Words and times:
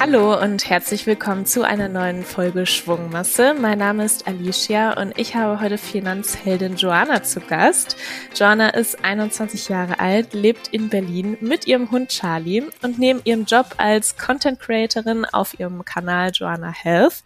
Hallo 0.00 0.42
und 0.42 0.68
herzlich 0.68 1.06
willkommen 1.06 1.46
zu 1.46 1.62
einer 1.62 1.88
neuen 1.88 2.24
Folge 2.24 2.66
Schwungmasse. 2.66 3.54
Mein 3.54 3.78
Name 3.78 4.04
ist 4.04 4.26
Alicia 4.26 5.00
und 5.00 5.16
ich 5.16 5.36
habe 5.36 5.60
heute 5.60 5.78
Finanzheldin 5.78 6.76
Joanna 6.76 7.22
zu 7.22 7.38
Gast. 7.38 7.96
Joanna 8.34 8.70
ist 8.70 9.04
21 9.04 9.68
Jahre 9.68 10.00
alt, 10.00 10.32
lebt 10.32 10.68
in 10.68 10.88
Berlin 10.88 11.36
mit 11.40 11.66
ihrem 11.66 11.90
Hund 11.90 12.08
Charlie 12.08 12.64
und 12.82 12.98
neben 12.98 13.20
ihrem 13.24 13.44
Job 13.44 13.74
als 13.76 14.16
Content 14.16 14.58
Creatorin 14.58 15.26
auf 15.26 15.60
ihrem 15.60 15.84
Kanal 15.84 16.32
Joanna 16.32 16.72
Health 16.72 17.22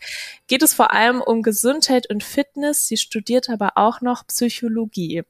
geht 0.46 0.62
es 0.62 0.74
vor 0.74 0.92
allem 0.92 1.22
um 1.22 1.42
Gesundheit 1.42 2.10
und 2.10 2.22
Fitness. 2.22 2.86
Sie 2.86 2.96
studiert 2.98 3.48
aber 3.48 3.72
auch 3.76 4.00
noch 4.02 4.26
Psychologie 4.26 5.22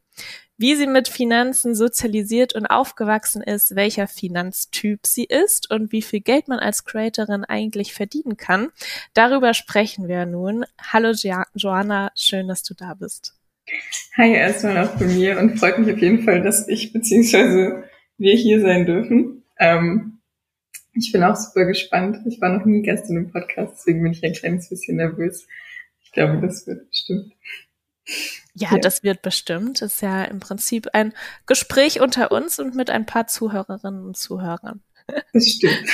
wie 0.56 0.76
sie 0.76 0.86
mit 0.86 1.08
Finanzen 1.08 1.74
sozialisiert 1.74 2.54
und 2.54 2.66
aufgewachsen 2.66 3.42
ist, 3.42 3.74
welcher 3.74 4.06
Finanztyp 4.06 5.06
sie 5.06 5.24
ist 5.24 5.70
und 5.70 5.92
wie 5.92 6.02
viel 6.02 6.20
Geld 6.20 6.48
man 6.48 6.58
als 6.58 6.84
Creatorin 6.84 7.44
eigentlich 7.44 7.92
verdienen 7.92 8.36
kann. 8.36 8.70
Darüber 9.14 9.54
sprechen 9.54 10.08
wir 10.08 10.26
nun. 10.26 10.64
Hallo 10.80 11.10
jo 11.10 11.42
Joanna, 11.54 12.12
schön, 12.14 12.48
dass 12.48 12.62
du 12.62 12.74
da 12.74 12.94
bist. 12.94 13.34
Hi, 14.16 14.32
erstmal 14.32 14.78
auch 14.78 14.96
von 14.98 15.08
mir 15.08 15.38
und 15.38 15.58
freut 15.58 15.78
mich 15.78 15.92
auf 15.92 16.00
jeden 16.00 16.22
Fall, 16.22 16.42
dass 16.42 16.68
ich 16.68 16.92
bzw. 16.92 17.82
wir 18.18 18.36
hier 18.36 18.60
sein 18.60 18.86
dürfen. 18.86 19.42
Ähm, 19.58 20.20
ich 20.92 21.10
bin 21.10 21.24
auch 21.24 21.34
super 21.34 21.64
gespannt. 21.64 22.18
Ich 22.26 22.40
war 22.40 22.56
noch 22.56 22.64
nie 22.64 22.82
Gast 22.82 23.10
in 23.10 23.16
einem 23.16 23.32
Podcast, 23.32 23.78
deswegen 23.78 24.02
bin 24.02 24.12
ich 24.12 24.22
ein 24.22 24.32
kleines 24.32 24.68
bisschen 24.68 24.96
nervös. 24.96 25.46
Ich 26.04 26.12
glaube, 26.12 26.40
das 26.40 26.66
wird 26.66 26.88
bestimmt. 26.88 27.32
Ja, 28.54 28.70
ja, 28.72 28.78
das 28.78 29.02
wird 29.02 29.22
bestimmt. 29.22 29.82
Das 29.82 29.94
ist 29.94 30.02
ja 30.02 30.24
im 30.24 30.38
Prinzip 30.38 30.88
ein 30.92 31.12
Gespräch 31.46 32.00
unter 32.00 32.30
uns 32.30 32.58
und 32.58 32.74
mit 32.74 32.88
ein 32.88 33.04
paar 33.04 33.26
Zuhörerinnen 33.26 34.06
und 34.06 34.16
Zuhörern. 34.16 34.82
Das 35.32 35.48
stimmt. 35.48 35.90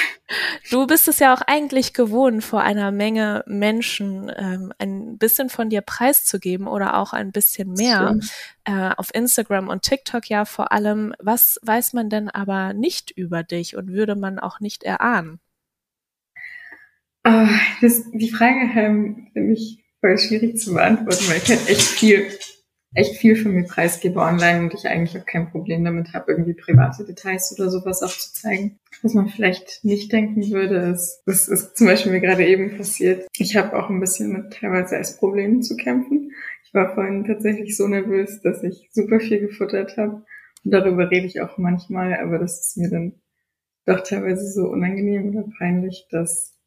Du 0.70 0.86
bist 0.86 1.08
es 1.08 1.18
ja 1.18 1.34
auch 1.34 1.40
eigentlich 1.44 1.94
gewohnt, 1.94 2.44
vor 2.44 2.60
einer 2.60 2.92
Menge 2.92 3.42
Menschen 3.46 4.30
ähm, 4.36 4.72
ein 4.78 5.18
bisschen 5.18 5.48
von 5.48 5.68
dir 5.68 5.80
preiszugeben 5.80 6.68
oder 6.68 6.96
auch 6.96 7.12
ein 7.12 7.32
bisschen 7.32 7.72
mehr. 7.72 8.16
Äh, 8.64 8.90
auf 8.96 9.12
Instagram 9.12 9.68
und 9.68 9.82
TikTok 9.82 10.28
ja 10.28 10.44
vor 10.44 10.70
allem. 10.70 11.14
Was 11.18 11.58
weiß 11.62 11.94
man 11.94 12.08
denn 12.08 12.30
aber 12.30 12.72
nicht 12.72 13.10
über 13.10 13.42
dich 13.42 13.74
und 13.74 13.88
würde 13.88 14.14
man 14.14 14.38
auch 14.38 14.60
nicht 14.60 14.84
erahnen? 14.84 15.40
Oh, 17.24 17.48
das, 17.80 18.04
die 18.12 18.30
Frage 18.30 18.70
ähm, 18.78 19.28
finde 19.32 19.54
ich 19.54 19.84
voll 20.00 20.16
schwierig 20.18 20.58
zu 20.58 20.74
beantworten, 20.74 21.28
weil 21.28 21.38
ich 21.38 21.48
halt 21.48 21.68
echt 21.68 21.82
viel, 21.82 22.30
echt 22.94 23.16
viel 23.16 23.36
von 23.36 23.52
mir 23.52 23.64
preisgebe 23.64 24.18
online 24.20 24.60
und 24.60 24.74
ich 24.74 24.88
eigentlich 24.88 25.20
auch 25.20 25.26
kein 25.26 25.50
Problem 25.50 25.84
damit 25.84 26.12
habe, 26.12 26.32
irgendwie 26.32 26.54
private 26.54 27.04
Details 27.04 27.54
oder 27.56 27.70
sowas 27.70 28.02
auch 28.02 28.10
zu 28.10 28.32
zeigen. 28.32 28.78
Was 29.02 29.14
man 29.14 29.28
vielleicht 29.28 29.84
nicht 29.84 30.12
denken 30.12 30.50
würde, 30.50 30.76
ist, 30.92 31.22
das 31.24 31.48
ist 31.48 31.76
zum 31.76 31.86
Beispiel 31.86 32.12
mir 32.12 32.20
gerade 32.20 32.46
eben 32.46 32.76
passiert. 32.76 33.26
Ich 33.36 33.56
habe 33.56 33.76
auch 33.76 33.90
ein 33.90 34.00
bisschen 34.00 34.32
mit 34.32 34.52
teilweise 34.52 34.96
Essproblemen 34.96 35.62
zu 35.62 35.76
kämpfen. 35.76 36.32
Ich 36.64 36.74
war 36.74 36.94
vorhin 36.94 37.24
tatsächlich 37.24 37.76
so 37.76 37.86
nervös, 37.86 38.40
dass 38.42 38.62
ich 38.62 38.88
super 38.92 39.20
viel 39.20 39.40
gefuttert 39.40 39.96
habe. 39.96 40.24
Und 40.64 40.72
darüber 40.72 41.10
rede 41.10 41.26
ich 41.26 41.40
auch 41.40 41.58
manchmal, 41.58 42.14
aber 42.14 42.38
das 42.38 42.60
ist 42.60 42.76
mir 42.76 42.90
dann 42.90 43.14
doch 43.86 44.02
teilweise 44.02 44.46
so 44.50 44.68
unangenehm 44.68 45.28
oder 45.30 45.48
peinlich, 45.58 46.06
dass 46.10 46.58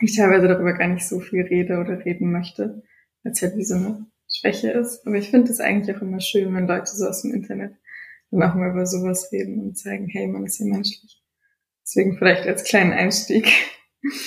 ich 0.00 0.16
teilweise 0.16 0.48
darüber 0.48 0.74
gar 0.74 0.88
nicht 0.88 1.06
so 1.06 1.20
viel 1.20 1.42
rede 1.42 1.78
oder 1.78 2.04
reden 2.04 2.30
möchte, 2.30 2.82
als 3.24 3.40
halt 3.40 3.56
wie 3.56 3.64
so 3.64 3.76
eine 3.76 4.06
Schwäche 4.38 4.70
ist. 4.70 5.06
Aber 5.06 5.16
ich 5.16 5.30
finde 5.30 5.50
es 5.50 5.60
eigentlich 5.60 5.96
auch 5.96 6.02
immer 6.02 6.20
schön, 6.20 6.54
wenn 6.54 6.66
Leute 6.66 6.94
so 6.94 7.06
aus 7.06 7.22
dem 7.22 7.34
Internet 7.34 7.74
dann 8.30 8.42
auch 8.42 8.54
mal 8.54 8.70
über 8.70 8.86
sowas 8.86 9.30
reden 9.32 9.60
und 9.60 9.78
zeigen, 9.78 10.08
hey, 10.08 10.26
man 10.26 10.44
ist 10.44 10.58
ja 10.58 10.66
menschlich. 10.66 11.22
Deswegen 11.82 12.18
vielleicht 12.18 12.46
als 12.46 12.64
kleinen 12.64 12.92
Einstieg. 12.92 13.52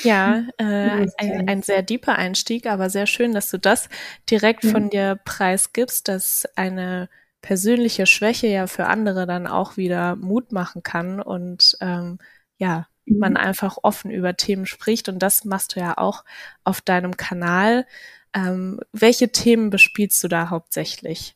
Ja, 0.03 0.47
äh, 0.57 1.07
ein, 1.17 1.47
ein 1.47 1.61
sehr 1.61 1.83
deeper 1.83 2.15
Einstieg, 2.15 2.65
aber 2.65 2.89
sehr 2.89 3.07
schön, 3.07 3.33
dass 3.33 3.51
du 3.51 3.57
das 3.57 3.89
direkt 4.29 4.65
von 4.65 4.85
mhm. 4.85 4.89
dir 4.89 5.19
preisgibst, 5.23 6.07
dass 6.07 6.47
eine 6.55 7.09
persönliche 7.41 8.05
Schwäche 8.05 8.47
ja 8.47 8.67
für 8.67 8.87
andere 8.87 9.25
dann 9.25 9.47
auch 9.47 9.77
wieder 9.77 10.15
Mut 10.15 10.51
machen 10.51 10.83
kann 10.83 11.21
und 11.21 11.77
ähm, 11.81 12.19
ja, 12.57 12.87
man 13.05 13.33
mhm. 13.33 13.37
einfach 13.37 13.77
offen 13.81 14.11
über 14.11 14.35
Themen 14.35 14.65
spricht. 14.65 15.09
Und 15.09 15.19
das 15.19 15.45
machst 15.45 15.75
du 15.75 15.79
ja 15.79 15.97
auch 15.97 16.23
auf 16.63 16.81
deinem 16.81 17.17
Kanal. 17.17 17.85
Ähm, 18.33 18.79
welche 18.91 19.31
Themen 19.31 19.69
bespielst 19.69 20.23
du 20.23 20.27
da 20.27 20.49
hauptsächlich? 20.49 21.35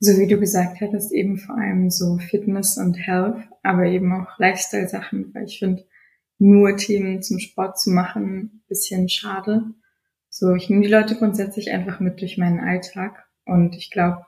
So 0.00 0.18
wie 0.18 0.26
du 0.26 0.38
gesagt 0.38 0.80
hattest, 0.80 1.12
eben 1.12 1.38
vor 1.38 1.56
allem 1.56 1.90
so 1.90 2.18
Fitness 2.18 2.76
und 2.76 2.94
Health, 2.94 3.38
aber 3.62 3.84
eben 3.86 4.12
auch 4.12 4.38
Lifestyle-Sachen, 4.38 5.34
weil 5.34 5.44
ich 5.44 5.58
finde, 5.58 5.84
nur 6.38 6.76
Themen 6.76 7.22
zum 7.22 7.38
Sport 7.38 7.78
zu 7.78 7.90
machen, 7.90 8.62
bisschen 8.68 9.08
schade. 9.08 9.62
So, 10.28 10.54
ich 10.54 10.68
nehme 10.68 10.82
die 10.82 10.90
Leute 10.90 11.14
grundsätzlich 11.14 11.70
einfach 11.70 12.00
mit 12.00 12.20
durch 12.20 12.38
meinen 12.38 12.60
Alltag 12.60 13.24
und 13.46 13.76
ich 13.76 13.90
glaube, 13.90 14.26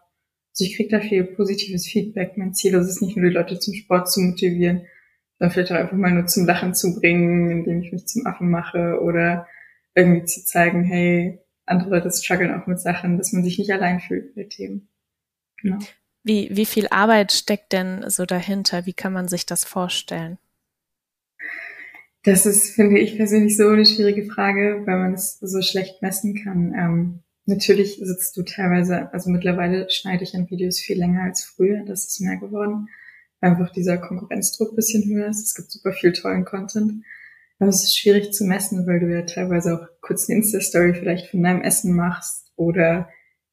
also 0.52 0.64
ich 0.64 0.76
kriege 0.76 0.88
da 0.88 1.00
viel 1.00 1.24
positives 1.24 1.86
Feedback. 1.86 2.36
Mein 2.36 2.54
Ziel 2.54 2.74
ist 2.74 2.86
es 2.86 3.00
nicht 3.02 3.16
nur, 3.16 3.28
die 3.28 3.34
Leute 3.34 3.58
zum 3.58 3.74
Sport 3.74 4.10
zu 4.10 4.20
motivieren, 4.20 4.86
dann 5.38 5.50
vielleicht 5.50 5.72
auch 5.72 5.76
einfach 5.76 5.96
mal 5.96 6.12
nur 6.12 6.26
zum 6.26 6.46
Lachen 6.46 6.74
zu 6.74 6.98
bringen, 6.98 7.50
indem 7.50 7.82
ich 7.82 7.92
mich 7.92 8.06
zum 8.06 8.26
Affen 8.26 8.50
mache 8.50 9.00
oder 9.02 9.46
irgendwie 9.94 10.24
zu 10.24 10.44
zeigen, 10.44 10.84
hey, 10.84 11.40
andere 11.66 11.90
Leute 11.90 12.10
strugglen 12.10 12.54
auch 12.54 12.66
mit 12.66 12.80
Sachen, 12.80 13.18
dass 13.18 13.32
man 13.32 13.44
sich 13.44 13.58
nicht 13.58 13.72
allein 13.72 14.00
fühlt 14.00 14.36
mit 14.36 14.50
Themen. 14.50 14.88
Genau. 15.60 15.78
Wie, 16.22 16.48
wie 16.52 16.66
viel 16.66 16.88
Arbeit 16.88 17.32
steckt 17.32 17.72
denn 17.72 18.04
so 18.08 18.26
dahinter? 18.26 18.86
Wie 18.86 18.92
kann 18.92 19.12
man 19.12 19.28
sich 19.28 19.46
das 19.46 19.64
vorstellen? 19.64 20.38
Das 22.24 22.46
ist, 22.46 22.74
finde 22.74 22.98
ich 22.98 23.16
persönlich, 23.16 23.56
so 23.56 23.68
eine 23.68 23.86
schwierige 23.86 24.24
Frage, 24.24 24.82
weil 24.84 24.98
man 24.98 25.14
es 25.14 25.38
so 25.38 25.62
schlecht 25.62 26.02
messen 26.02 26.34
kann. 26.42 26.74
Ähm, 26.74 27.22
natürlich 27.44 28.00
sitzt 28.02 28.36
du 28.36 28.42
teilweise, 28.42 29.12
also 29.12 29.30
mittlerweile 29.30 29.88
schneide 29.90 30.24
ich 30.24 30.34
an 30.34 30.50
Videos 30.50 30.80
viel 30.80 30.98
länger 30.98 31.22
als 31.22 31.44
früher, 31.44 31.84
das 31.84 32.08
ist 32.08 32.20
mehr 32.20 32.36
geworden 32.36 32.88
einfach 33.40 33.70
dieser 33.72 33.98
Konkurrenzdruck 33.98 34.76
bisschen 34.76 35.04
höher 35.04 35.28
ist. 35.28 35.44
Es 35.44 35.54
gibt 35.54 35.70
super 35.70 35.92
viel 35.92 36.12
tollen 36.12 36.44
Content. 36.44 37.04
Aber 37.58 37.70
es 37.70 37.84
ist 37.84 37.98
schwierig 37.98 38.32
zu 38.32 38.44
messen, 38.44 38.86
weil 38.86 39.00
du 39.00 39.06
ja 39.12 39.22
teilweise 39.22 39.74
auch 39.74 39.86
kurz 40.00 40.28
eine 40.28 40.38
Insta-Story 40.38 40.94
vielleicht 40.94 41.30
von 41.30 41.42
deinem 41.42 41.62
Essen 41.62 41.94
machst 41.94 42.52
oder 42.56 43.08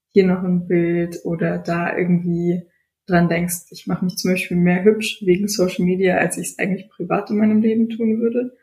hier 0.10 0.26
noch 0.26 0.44
ein 0.44 0.68
Bild 0.68 1.20
oder 1.24 1.58
da 1.58 1.98
irgendwie 1.98 2.64
dran 3.08 3.30
denkst, 3.30 3.66
ich 3.72 3.88
mache 3.88 4.06
mich 4.06 4.18
zum 4.18 4.32
Beispiel 4.32 4.58
mehr 4.58 4.84
hübsch 4.84 5.22
wegen 5.26 5.48
Social 5.48 5.86
Media, 5.86 6.18
als 6.18 6.38
ich 6.38 6.50
es 6.50 6.60
eigentlich 6.60 6.90
privat 6.90 7.30
in 7.30 7.38
meinem 7.38 7.62
Leben 7.62 7.90
tun 7.90 8.20
würde. 8.20 8.58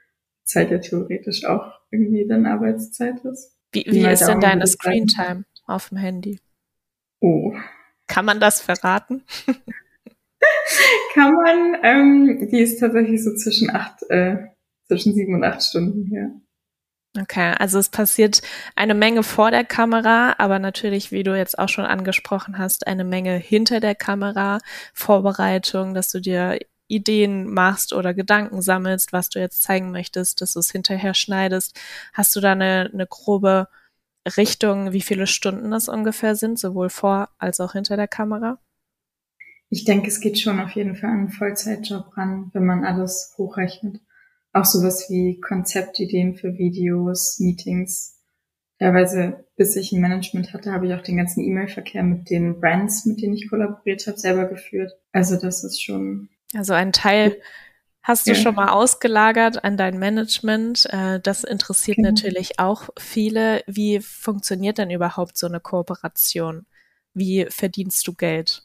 Zeit 0.45 0.71
ja 0.71 0.79
theoretisch 0.79 1.45
auch 1.45 1.81
irgendwie 1.91 2.27
dann 2.27 2.47
Arbeitszeit 2.47 3.25
ist. 3.25 3.57
Wie, 3.73 3.85
wie 3.87 4.07
ist 4.07 4.27
denn 4.27 4.41
deine 4.41 4.67
Screentime 4.67 5.45
auf 5.67 5.91
dem 5.91 5.99
Handy? 5.99 6.41
Oh. 7.21 7.55
Kann 8.07 8.25
man 8.25 8.41
das 8.41 8.61
verraten? 8.61 9.23
Kann 11.15 11.35
man, 11.35 11.77
ähm, 11.83 12.49
die 12.51 12.61
ist 12.61 12.81
tatsächlich 12.81 13.23
so 13.23 13.35
zwischen 13.35 13.71
acht, 13.71 14.03
äh, 14.09 14.49
zwischen 14.91 15.15
sieben 15.15 15.35
und 15.37 15.45
acht 15.45 15.63
Stunden 15.63 16.05
hier. 16.07 16.33
Okay, 17.19 17.55
also 17.59 17.79
es 17.79 17.89
passiert 17.89 18.43
eine 18.77 18.95
Menge 18.95 19.23
vor 19.23 19.51
der 19.51 19.65
Kamera, 19.65 20.35
aber 20.39 20.59
natürlich, 20.59 21.13
wie 21.13 21.23
du 21.23 21.37
jetzt 21.37 21.59
auch 21.59 21.69
schon 21.69 21.85
angesprochen 21.85 22.59
hast, 22.59 22.87
eine 22.87 23.05
Menge 23.05 23.37
hinter 23.37 23.81
der 23.81 23.95
Kamera, 23.95 24.59
Vorbereitung, 24.95 25.95
dass 25.95 26.11
du 26.11 26.21
dir 26.21 26.59
Ideen 26.89 27.53
machst 27.53 27.93
oder 27.93 28.15
Gedanken 28.15 28.63
sammelst, 28.63 29.13
was 29.13 29.29
du 29.29 29.39
jetzt 29.39 29.63
zeigen 29.63 29.93
möchtest, 29.93 30.41
dass 30.41 30.55
du 30.55 30.59
es 30.61 30.71
hinterher 30.71 31.15
schneidest. 31.15 31.79
Hast 32.13 32.35
du 32.35 32.41
da 32.41 32.53
eine, 32.53 32.91
eine 32.93 33.07
grobe 33.07 33.69
Richtung, 34.37 34.93
wie 34.93 35.01
viele 35.01 35.29
Stunden 35.29 35.71
das 35.71 35.89
ungefähr 35.89 36.35
sind, 36.35 36.59
sowohl 36.59 36.91
vor 36.91 37.29
als 37.39 37.61
auch 37.61 37.73
hinter 37.73 37.97
der 37.97 38.09
Kamera? 38.09 38.59
Ich 39.69 39.85
denke, 39.85 40.09
es 40.09 40.21
geht 40.21 40.39
schon 40.41 40.61
auf 40.61 40.73
jeden 40.73 40.97
Fall 40.97 41.11
an 41.11 41.19
einen 41.19 41.31
Vollzeitjob 41.31 42.17
ran, 42.17 42.51
wenn 42.53 42.67
man 42.67 42.85
alles 42.85 43.35
hochrechnet. 43.39 44.01
Auch 44.53 44.65
sowas 44.65 45.07
wie 45.09 45.41
Konzeptideen 45.41 46.35
für 46.35 46.59
Videos, 46.59 47.39
Meetings. 47.39 48.17
Teilweise, 48.79 49.45
bis 49.57 49.77
ich 49.77 49.93
ein 49.93 50.01
Management 50.01 50.53
hatte, 50.53 50.73
habe 50.73 50.87
ich 50.87 50.95
auch 50.95 51.03
den 51.03 51.19
ganzen 51.19 51.45
E-Mail-Verkehr 51.45 52.03
mit 52.03 52.31
den 52.31 52.61
Brands, 52.61 53.05
mit 53.05 53.21
denen 53.21 53.35
ich 53.35 53.49
kollaboriert 53.49 54.07
habe, 54.07 54.19
selber 54.19 54.47
geführt. 54.47 54.93
Also 55.13 55.37
das 55.37 55.65
ist 55.65 55.83
schon. 55.83 56.31
Also 56.55 56.73
ein 56.73 56.93
Teil 56.93 57.41
hast 58.03 58.27
du 58.27 58.33
ja. 58.33 58.37
schon 58.37 58.55
mal 58.55 58.71
ausgelagert 58.71 59.63
an 59.65 59.77
dein 59.77 59.99
Management. 59.99 60.87
Äh, 60.91 61.21
das 61.21 61.45
interessiert 61.45 61.99
genau. 61.99 62.09
natürlich 62.09 62.59
auch 62.59 62.89
viele. 62.99 63.63
Wie 63.67 64.01
funktioniert 64.01 64.79
denn 64.79 64.91
überhaupt 64.91 65.37
so 65.37 65.47
eine 65.47 65.61
Kooperation? 65.61 66.67
Wie 67.13 67.47
verdienst 67.51 68.07
du 68.07 68.15
Geld? 68.15 68.63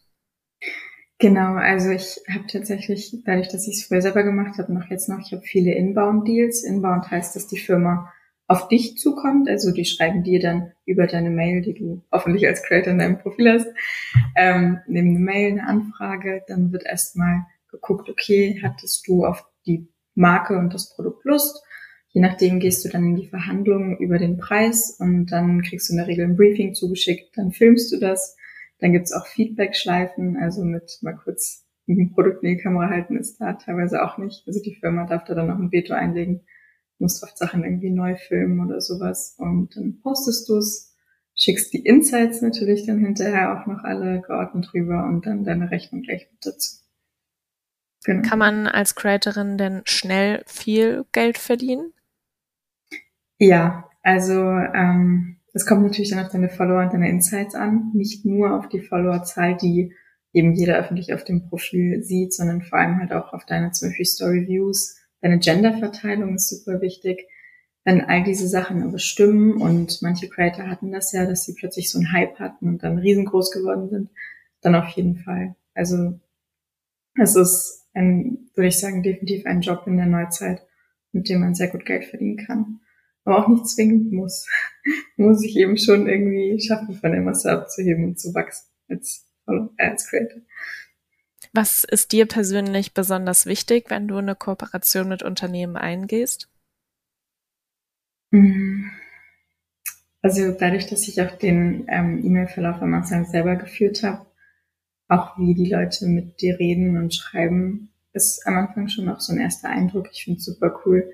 Genau, 1.18 1.56
also 1.56 1.92
ich 1.92 2.20
habe 2.30 2.46
tatsächlich, 2.48 3.16
dadurch, 3.26 3.48
dass 3.48 3.68
ich 3.68 3.76
es 3.76 3.86
früher 3.86 4.02
selber 4.02 4.24
gemacht 4.24 4.58
habe, 4.58 4.74
noch 4.74 4.90
jetzt 4.90 5.08
noch, 5.08 5.20
ich 5.20 5.32
habe 5.32 5.44
viele 5.44 5.74
Inbound-Deals. 5.74 6.64
Inbound 6.64 7.10
heißt, 7.10 7.36
dass 7.36 7.48
die 7.48 7.58
Firma 7.58 8.12
auf 8.48 8.68
dich 8.68 8.98
zukommt. 8.98 9.50
Also 9.50 9.72
die 9.72 9.86
schreiben 9.86 10.24
dir 10.24 10.40
dann 10.40 10.74
über 10.86 11.08
deine 11.08 11.30
Mail, 11.30 11.62
die 11.62 11.74
du 11.74 12.04
hoffentlich 12.12 12.46
als 12.48 12.64
Creator 12.64 12.94
in 12.94 13.00
deinem 13.00 13.20
Profil 13.20 13.52
hast, 13.52 13.68
ähm, 14.36 14.80
nehmen 14.88 15.16
eine 15.16 15.20
Mail, 15.20 15.52
eine 15.52 15.68
Anfrage, 15.68 16.44
dann 16.48 16.72
wird 16.72 16.86
erstmal 16.86 17.46
geguckt, 17.72 18.10
okay, 18.10 18.60
hattest 18.62 19.08
du 19.08 19.26
auf 19.26 19.46
die 19.66 19.88
Marke 20.16 20.58
und 20.58 20.74
das 20.74 20.94
Produkt 20.94 21.26
Lust? 21.26 21.64
Je 22.10 22.22
nachdem 22.22 22.60
gehst 22.60 22.86
du 22.86 22.90
dann 22.90 23.04
in 23.04 23.16
die 23.16 23.28
Verhandlungen 23.28 23.98
über 23.98 24.18
den 24.20 24.38
Preis 24.38 24.96
und 25.00 25.28
dann 25.28 25.62
kriegst 25.64 25.90
du 25.90 25.94
in 25.94 25.98
der 25.98 26.08
Regel 26.08 26.26
ein 26.26 26.38
Briefing 26.38 26.74
zugeschickt, 26.74 27.38
dann 27.38 27.52
filmst 27.52 27.92
du 27.92 28.00
das, 28.00 28.38
dann 28.80 28.92
gibt's 28.92 29.14
auch 29.14 29.26
Feedback-Schleifen, 29.26 30.38
also 30.38 30.64
mit 30.64 31.00
mal 31.02 31.16
kurz 31.16 31.66
ein 31.88 32.12
Produkt 32.14 32.44
in 32.44 32.58
die 32.58 32.64
Kamera 32.64 32.90
halten 32.90 33.16
ist 33.16 33.40
da 33.40 33.54
teilweise 33.54 34.04
auch 34.04 34.18
nicht. 34.18 34.44
Also 34.48 34.60
die 34.60 34.74
Firma 34.74 35.06
darf 35.06 35.24
da 35.26 35.36
dann 35.36 35.48
noch 35.48 35.60
ein 35.60 35.72
Veto 35.72 35.94
einlegen 35.94 36.42
musst 37.00 37.24
oft 37.24 37.38
Sachen 37.38 37.64
irgendwie 37.64 37.90
neu 37.90 38.16
filmen 38.16 38.66
oder 38.66 38.82
sowas 38.82 39.36
und 39.38 39.76
dann 39.76 40.00
postest 40.02 40.48
du 40.50 40.58
es, 40.58 40.96
schickst 41.36 41.74
die 41.74 41.86
Insights 41.86 42.42
natürlich 42.42 42.86
dann 42.86 43.00
hinterher 43.00 43.54
auch 43.54 43.66
noch 43.66 43.84
alle 43.84 44.22
geordnet 44.22 44.74
rüber 44.74 45.06
und 45.06 45.26
dann 45.26 45.44
deine 45.44 45.72
Rechnung 45.72 46.02
gleich 46.02 46.28
mit 46.32 46.46
dazu. 46.46 46.78
Genau. 48.06 48.28
Kann 48.28 48.40
man 48.40 48.68
als 48.68 48.96
Creatorin 48.96 49.58
denn 49.58 49.82
schnell 49.86 50.44
viel 50.46 51.06
Geld 51.12 51.38
verdienen? 51.38 51.92
Ja, 53.40 53.90
also 54.04 54.40
ähm, 54.42 55.35
es 55.56 55.66
kommt 55.66 55.84
natürlich 55.84 56.12
dann 56.12 56.24
auf 56.24 56.32
deine 56.32 56.50
Follower 56.50 56.84
und 56.84 56.94
deine 56.94 57.10
Insights 57.10 57.56
an, 57.56 57.92
nicht 57.94 58.26
nur 58.26 58.58
auf 58.58 58.70
die 58.70 58.82
Followerzahl, 58.82 59.58
die 59.58 59.94
eben 60.34 60.54
jeder 60.54 60.78
öffentlich 60.78 61.14
auf 61.14 61.24
dem 61.24 61.48
Profil 61.48 62.04
sieht, 62.04 62.34
sondern 62.34 62.62
vor 62.62 62.78
allem 62.78 63.00
halt 63.00 63.14
auch 63.14 63.34
auf 63.34 63.46
deine 63.46 63.72
zum 63.72 63.90
Beispiel 63.90 64.06
Story 64.06 64.48
Views, 64.48 64.98
Deine 65.26 65.40
Genderverteilung 65.40 66.36
ist 66.36 66.50
super 66.50 66.82
wichtig. 66.82 67.28
Wenn 67.84 68.02
all 68.02 68.24
diese 68.24 68.48
Sachen 68.48 68.84
aber 68.84 69.00
stimmen 69.00 69.60
und 69.60 70.04
manche 70.04 70.30
Creator 70.30 70.68
hatten 70.68 70.92
das 70.92 71.14
ja, 71.14 71.26
dass 71.26 71.46
sie 71.46 71.56
plötzlich 71.56 71.90
so 71.90 71.98
einen 71.98 72.12
Hype 72.12 72.38
hatten 72.38 72.68
und 72.68 72.84
dann 72.84 73.00
riesengroß 73.00 73.50
geworden 73.50 73.90
sind, 73.90 74.12
dann 74.62 74.76
auf 74.76 74.88
jeden 74.90 75.18
Fall. 75.18 75.56
Also 75.74 76.20
es 77.20 77.36
ist 77.36 77.88
ein, 77.96 78.50
würde 78.54 78.68
ich 78.68 78.80
sagen, 78.80 79.02
definitiv 79.02 79.48
ein 79.48 79.62
Job 79.62 79.88
in 79.88 79.98
der 79.98 80.06
Neuzeit, 80.06 80.62
mit 81.12 81.28
dem 81.28 81.40
man 81.40 81.56
sehr 81.56 81.70
gut 81.70 81.86
Geld 81.86 82.06
verdienen 82.06 82.38
kann. 82.38 82.82
Aber 83.26 83.40
auch 83.40 83.48
nicht 83.48 83.68
zwingend 83.68 84.12
muss. 84.14 84.48
muss 85.18 85.44
ich 85.44 85.56
eben 85.58 85.78
schon 85.78 86.08
irgendwie 86.08 86.60
schaffen, 86.62 86.96
von 86.96 87.12
der 87.12 87.22
Masse 87.22 87.52
abzuheben 87.52 88.06
und 88.06 88.20
zu 88.20 88.34
wachsen 88.34 88.68
als, 88.88 89.28
als 89.78 90.08
Creator. 90.08 90.42
Was 91.54 91.84
ist 91.84 92.12
dir 92.12 92.26
persönlich 92.26 92.94
besonders 92.94 93.46
wichtig, 93.46 93.90
wenn 93.90 94.08
du 94.08 94.18
eine 94.18 94.36
Kooperation 94.36 95.08
mit 95.08 95.24
Unternehmen 95.24 95.78
eingehst? 95.78 96.50
Mm. 98.32 98.90
Also 100.22 100.52
dadurch, 100.52 100.88
dass 100.88 101.08
ich 101.08 101.22
auch 101.22 101.38
den 101.38 101.86
ähm, 101.88 102.24
E-Mail-Verlauf 102.26 102.82
am 102.82 102.94
Anfang 102.94 103.26
selber 103.26 103.56
geführt 103.56 104.04
habe, 104.04 104.26
auch 105.08 105.38
wie 105.38 105.54
die 105.54 105.70
Leute 105.70 106.08
mit 106.08 106.42
dir 106.42 106.60
reden 106.60 106.98
und 106.98 107.14
schreiben, 107.14 107.94
ist 108.12 108.46
am 108.48 108.58
Anfang 108.58 108.88
schon 108.90 109.08
auch 109.08 109.20
so 109.20 109.34
ein 109.34 109.40
erster 109.40 109.70
Eindruck. 109.70 110.10
Ich 110.12 110.24
finde 110.24 110.40
es 110.40 110.46
super 110.46 110.82
cool, 110.86 111.12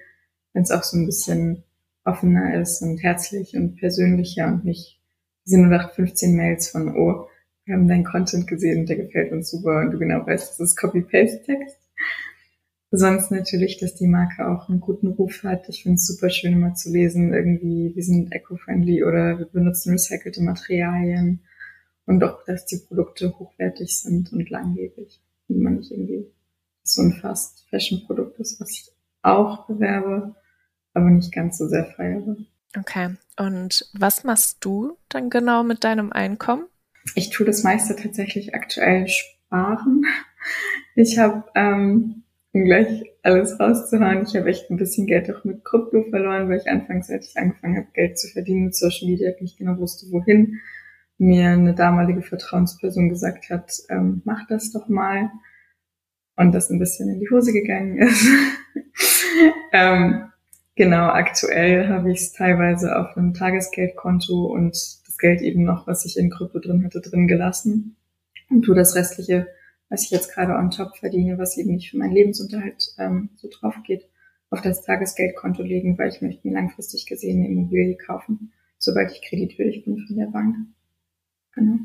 wenn 0.54 0.63
es 0.63 0.72
auch 0.72 0.84
so 0.84 0.98
ein 0.98 1.06
bisschen 1.06 1.63
offener 2.03 2.59
ist 2.59 2.81
und 2.81 2.98
herzlich 2.98 3.56
und 3.56 3.77
persönlicher 3.77 4.48
und 4.48 4.65
nicht 4.65 5.00
diese 5.45 5.57
0815 5.57 6.36
Mails 6.36 6.69
von, 6.69 6.95
oh, 6.95 7.27
wir 7.65 7.75
haben 7.75 7.88
deinen 7.88 8.03
Content 8.03 8.48
gesehen 8.48 8.81
und 8.81 8.89
der 8.89 8.98
gefällt 8.98 9.31
uns 9.31 9.50
super 9.50 9.81
und 9.81 9.92
du 9.92 10.00
genau 10.00 10.25
weißt, 10.25 10.51
das 10.51 10.59
ist 10.59 10.75
Copy-Paste-Text. 10.77 11.77
Sonst 12.94 13.31
natürlich, 13.31 13.77
dass 13.80 13.95
die 13.95 14.07
Marke 14.07 14.48
auch 14.50 14.68
einen 14.68 14.81
guten 14.81 15.07
Ruf 15.07 15.44
hat. 15.44 15.69
Ich 15.69 15.83
finde 15.83 15.95
es 15.95 16.07
super 16.07 16.30
schön 16.30 16.53
immer 16.53 16.74
zu 16.74 16.92
lesen, 16.92 17.33
irgendwie, 17.33 17.95
wir 17.95 18.03
sind 18.03 18.33
eco-friendly 18.33 19.06
oder 19.06 19.39
wir 19.39 19.45
benutzen 19.45 19.94
recycelte 19.94 20.42
Materialien 20.42 21.42
und 22.06 22.21
auch, 22.24 22.44
dass 22.44 22.65
die 22.65 22.80
Produkte 22.86 23.33
hochwertig 23.39 23.98
sind 23.98 24.33
und 24.33 24.50
langlebig. 24.50 25.21
Und 25.48 25.62
man 25.62 25.77
nicht 25.77 25.92
irgendwie 25.92 26.27
so 26.83 27.01
ein 27.01 27.13
Fast-Fashion-Produkt 27.13 28.39
ist, 28.39 28.59
was 28.59 28.71
ich 28.71 28.92
auch 29.21 29.68
bewerbe, 29.68 30.36
aber 30.94 31.10
nicht 31.10 31.34
ganz 31.34 31.58
so 31.58 31.68
sehr 31.68 31.86
feiere. 31.86 32.38
Okay. 32.78 33.16
Und 33.38 33.90
was 33.94 34.24
machst 34.24 34.58
du 34.62 34.98
dann 35.10 35.30
genau 35.30 35.64
mit 35.64 35.84
deinem 35.84 36.12
Einkommen? 36.12 36.66
ich 37.16 37.30
tue 37.30 37.46
das 37.46 37.64
meiste 37.64 37.96
tatsächlich 37.96 38.54
aktuell 38.56 39.08
sparen. 39.08 40.06
Ich 40.96 41.18
habe, 41.18 41.44
ähm, 41.56 42.24
um 42.54 42.66
gleich 42.66 43.04
alles 43.24 43.60
rauszuhauen, 43.60 44.24
ich 44.24 44.36
habe 44.36 44.50
echt 44.50 44.70
ein 44.70 44.78
bisschen 44.78 45.08
Geld 45.08 45.32
auch 45.32 45.44
mit 45.44 45.64
Krypto 45.64 46.04
verloren, 46.10 46.50
weil 46.50 46.60
ich 46.60 46.70
anfangs, 46.70 47.10
als 47.10 47.30
ich 47.30 47.38
angefangen 47.38 47.78
habe, 47.78 47.88
Geld 47.94 48.20
zu 48.20 48.28
verdienen 48.28 48.66
mit 48.66 48.76
Social 48.76 49.08
Media, 49.08 49.32
nicht 49.40 49.58
genau 49.58 49.78
wusste, 49.78 50.12
wohin, 50.12 50.60
mir 51.18 51.50
eine 51.50 51.76
damalige 51.76 52.24
Vertrauensperson 52.24 53.10
gesagt 53.10 53.50
hat, 53.50 53.72
ähm, 53.90 54.22
mach 54.26 54.48
das 54.48 54.72
doch 54.72 54.88
mal. 54.88 55.30
Und 56.36 56.54
das 56.54 56.72
ein 56.72 56.80
bisschen 56.80 57.10
in 57.10 57.20
die 57.20 57.30
Hose 57.30 57.54
gegangen 57.54 57.98
ist. 58.00 58.26
ähm, 59.74 60.31
genau, 60.76 61.08
aktuell 61.08 61.90
habe 61.90 62.12
ich 62.12 62.20
es 62.20 62.34
teilweise 62.34 62.98
auf 62.98 63.16
einem 63.18 63.34
Tagesgeldkonto 63.34 64.46
und 64.46 65.02
Geld 65.22 65.42
eben 65.42 65.64
noch, 65.64 65.88
was 65.88 66.04
ich 66.04 66.18
in 66.18 66.30
Krypto 66.30 66.60
drin 66.60 66.84
hatte, 66.84 67.00
drin 67.00 67.28
gelassen 67.30 67.96
und 68.50 68.64
tu 68.64 68.74
das 68.74 68.96
restliche, 68.96 69.48
was 69.88 70.04
ich 70.04 70.10
jetzt 70.10 70.34
gerade 70.34 70.56
on 70.56 70.72
top 70.72 70.98
verdiene, 70.98 71.38
was 71.38 71.58
eben 71.58 71.76
nicht 71.76 71.92
für 71.92 71.98
meinen 71.98 72.14
Lebensunterhalt 72.14 72.94
ähm, 72.98 73.30
so 73.38 73.48
drauf 73.50 73.76
geht, 73.86 74.10
auf 74.50 74.62
das 74.62 74.82
Tagesgeldkonto 74.82 75.64
legen, 75.64 75.98
weil 75.98 76.10
ich 76.10 76.22
möchte 76.22 76.46
mir 76.46 76.56
langfristig 76.56 77.06
gesehen 77.06 77.40
eine 77.40 77.48
Immobilie 77.48 77.96
kaufen, 77.96 78.52
sobald 78.78 79.12
ich 79.12 79.22
kreditwürdig 79.22 79.86
bin 79.86 80.06
von 80.06 80.18
der 80.18 80.26
Bank. 80.26 80.56
Genau. 81.54 81.80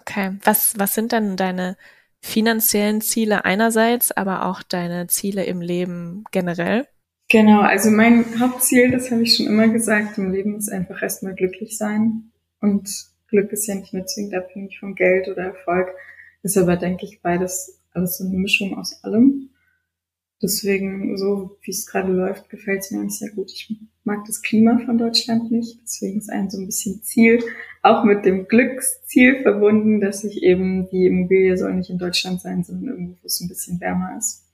Okay, 0.00 0.38
was, 0.44 0.78
was 0.78 0.94
sind 0.94 1.12
dann 1.12 1.36
deine 1.36 1.76
finanziellen 2.20 3.00
Ziele 3.00 3.44
einerseits, 3.44 4.12
aber 4.12 4.46
auch 4.46 4.62
deine 4.62 5.08
Ziele 5.08 5.44
im 5.44 5.60
Leben 5.60 6.24
generell? 6.30 6.86
Genau, 7.30 7.60
also 7.60 7.90
mein 7.90 8.40
Hauptziel, 8.40 8.90
das 8.90 9.12
habe 9.12 9.22
ich 9.22 9.36
schon 9.36 9.46
immer 9.46 9.68
gesagt, 9.68 10.18
im 10.18 10.32
Leben 10.32 10.56
ist 10.56 10.68
einfach 10.68 11.00
erstmal 11.00 11.34
glücklich 11.34 11.78
sein. 11.78 12.32
Und 12.60 12.90
Glück 13.28 13.52
ist 13.52 13.68
ja 13.68 13.76
nicht 13.76 13.94
nur 13.94 14.04
zwingend 14.04 14.34
abhängig 14.34 14.80
von 14.80 14.96
Geld 14.96 15.28
oder 15.28 15.44
Erfolg, 15.44 15.94
ist 16.42 16.58
aber, 16.58 16.76
denke 16.76 17.06
ich, 17.06 17.22
beides 17.22 17.78
alles 17.92 18.18
so 18.18 18.24
eine 18.24 18.36
Mischung 18.36 18.76
aus 18.76 19.04
allem. 19.04 19.50
Deswegen, 20.42 21.16
so 21.16 21.56
wie 21.62 21.70
es 21.70 21.86
gerade 21.86 22.12
läuft, 22.12 22.50
gefällt 22.50 22.80
es 22.80 22.90
mir 22.90 22.98
eigentlich 22.98 23.18
sehr 23.20 23.30
gut. 23.30 23.52
Ich 23.52 23.76
mag 24.02 24.24
das 24.26 24.42
Klima 24.42 24.80
von 24.84 24.98
Deutschland 24.98 25.52
nicht. 25.52 25.78
Deswegen 25.82 26.18
ist 26.18 26.30
ein 26.30 26.50
so 26.50 26.58
ein 26.58 26.66
bisschen 26.66 27.00
Ziel, 27.04 27.44
auch 27.82 28.02
mit 28.02 28.24
dem 28.24 28.48
Glücksziel 28.48 29.42
verbunden, 29.42 30.00
dass 30.00 30.24
ich 30.24 30.42
eben 30.42 30.88
die 30.90 31.06
Immobilie 31.06 31.56
soll 31.56 31.74
nicht 31.74 31.90
in 31.90 31.98
Deutschland 31.98 32.40
sein, 32.40 32.64
sondern 32.64 32.88
irgendwo, 32.88 33.22
wo 33.22 33.26
es 33.26 33.40
ein 33.40 33.48
bisschen 33.48 33.80
wärmer 33.80 34.16
ist. 34.18 34.49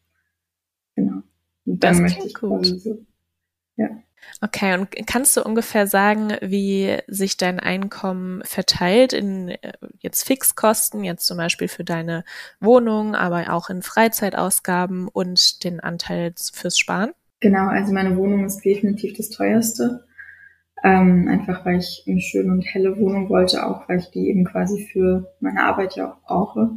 Das 1.66 2.00
ich 2.00 2.35
gut. 2.35 2.66
so, 2.66 3.04
ja. 3.76 3.88
Okay, 4.40 4.75
und 4.75 4.88
kannst 5.06 5.37
du 5.37 5.42
ungefähr 5.42 5.87
sagen, 5.87 6.32
wie 6.40 6.96
sich 7.06 7.37
dein 7.37 7.61
Einkommen 7.61 8.42
verteilt 8.44 9.12
in 9.12 9.49
äh, 9.49 9.73
jetzt 9.99 10.25
Fixkosten, 10.25 11.04
jetzt 11.04 11.26
zum 11.26 11.37
Beispiel 11.37 11.68
für 11.68 11.85
deine 11.85 12.25
Wohnung, 12.61 13.14
aber 13.14 13.52
auch 13.52 13.70
in 13.70 13.82
Freizeitausgaben 13.82 15.08
und 15.08 15.64
den 15.64 15.80
Anteil 15.80 16.35
fürs 16.52 16.78
Sparen? 16.78 17.12
Genau, 17.40 17.68
also 17.68 17.92
meine 17.92 18.16
Wohnung 18.16 18.44
ist 18.44 18.64
definitiv 18.64 19.16
das 19.16 19.30
teuerste. 19.30 20.04
Ähm, 20.85 21.26
einfach 21.28 21.64
weil 21.64 21.78
ich 21.78 22.04
eine 22.06 22.20
schöne 22.20 22.52
und 22.52 22.62
helle 22.62 22.99
Wohnung 22.99 23.28
wollte, 23.28 23.66
auch 23.66 23.88
weil 23.88 23.99
ich 23.99 24.11
die 24.11 24.28
eben 24.28 24.44
quasi 24.44 24.87
für 24.92 25.35
meine 25.40 25.62
Arbeit 25.62 25.96
ja 25.96 26.12
auch 26.12 26.23
brauche. 26.23 26.76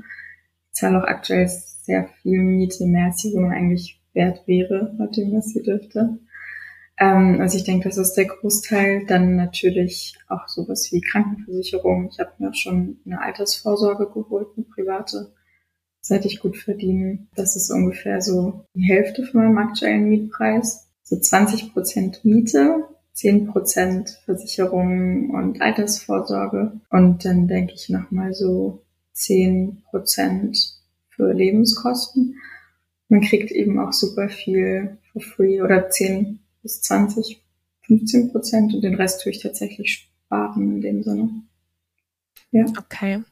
Ich 0.72 0.80
zahle 0.80 1.00
auch 1.00 1.08
aktuell 1.08 1.48
sehr 1.48 2.08
viel 2.22 2.40
Miete, 2.40 2.86
mehr 2.86 3.08
als 3.08 3.22
die 3.22 3.34
Wohnung 3.34 3.52
eigentlich 3.52 3.99
wert 4.14 4.48
wäre, 4.48 4.96
laut 4.98 5.16
dem, 5.16 5.34
was 5.34 5.50
sie 5.50 5.62
dürfte. 5.62 6.20
Ähm, 7.00 7.40
also 7.40 7.58
ich 7.58 7.64
denke, 7.64 7.88
das 7.88 7.98
ist 7.98 8.14
der 8.14 8.26
Großteil. 8.26 9.06
Dann 9.06 9.36
natürlich 9.36 10.18
auch 10.28 10.48
sowas 10.48 10.90
wie 10.92 11.02
Krankenversicherung. 11.02 12.10
Ich 12.12 12.20
habe 12.20 12.32
mir 12.38 12.50
auch 12.50 12.56
schon 12.56 13.00
eine 13.06 13.22
Altersvorsorge 13.22 14.10
geholt, 14.12 14.48
eine 14.56 14.66
private, 14.66 15.34
seit 16.02 16.26
ich 16.26 16.40
gut 16.40 16.58
verdiene. 16.58 17.28
Das 17.36 17.56
ist 17.56 17.72
ungefähr 17.72 18.22
so 18.22 18.66
die 18.76 18.88
Hälfte 18.88 19.24
von 19.24 19.42
meinem 19.42 19.58
aktuellen 19.58 20.10
Mietpreis. 20.10 20.88
So 21.04 21.18
20 21.18 21.74
Prozent 21.74 22.24
Miete, 22.24 22.84
10 23.14 23.48
Prozent 23.48 24.22
Versicherung 24.26 25.32
und 25.32 25.62
Altersvorsorge. 25.62 26.80
Und 26.90 27.26
dann 27.26 27.48
denke 27.48 27.74
ich 27.74 27.90
nochmal 27.90 28.34
so 28.34 28.84
10 29.14 29.84
Prozent 29.90 30.76
für 31.10 31.32
Lebenskosten. 31.34 32.36
Man 33.10 33.22
kriegt 33.22 33.52
eben 33.52 33.80
auch 33.80 33.92
super 33.92 34.30
viel 34.30 34.98
for 35.12 35.22
free 35.22 35.62
oder 35.62 35.90
10 35.90 36.40
bis 36.62 36.82
20, 36.82 37.42
15 37.88 38.32
Prozent 38.32 38.74
und 38.74 38.82
den 38.82 38.96
Rest 38.96 39.24
tue 39.24 39.32
ich 39.32 39.40
tatsächlich 39.40 40.10
sparen 40.26 40.76
in 40.76 40.82
dem 40.82 41.04
Sinne. 41.04 41.30
Ja. 42.52 42.66
Okay. 42.78 43.24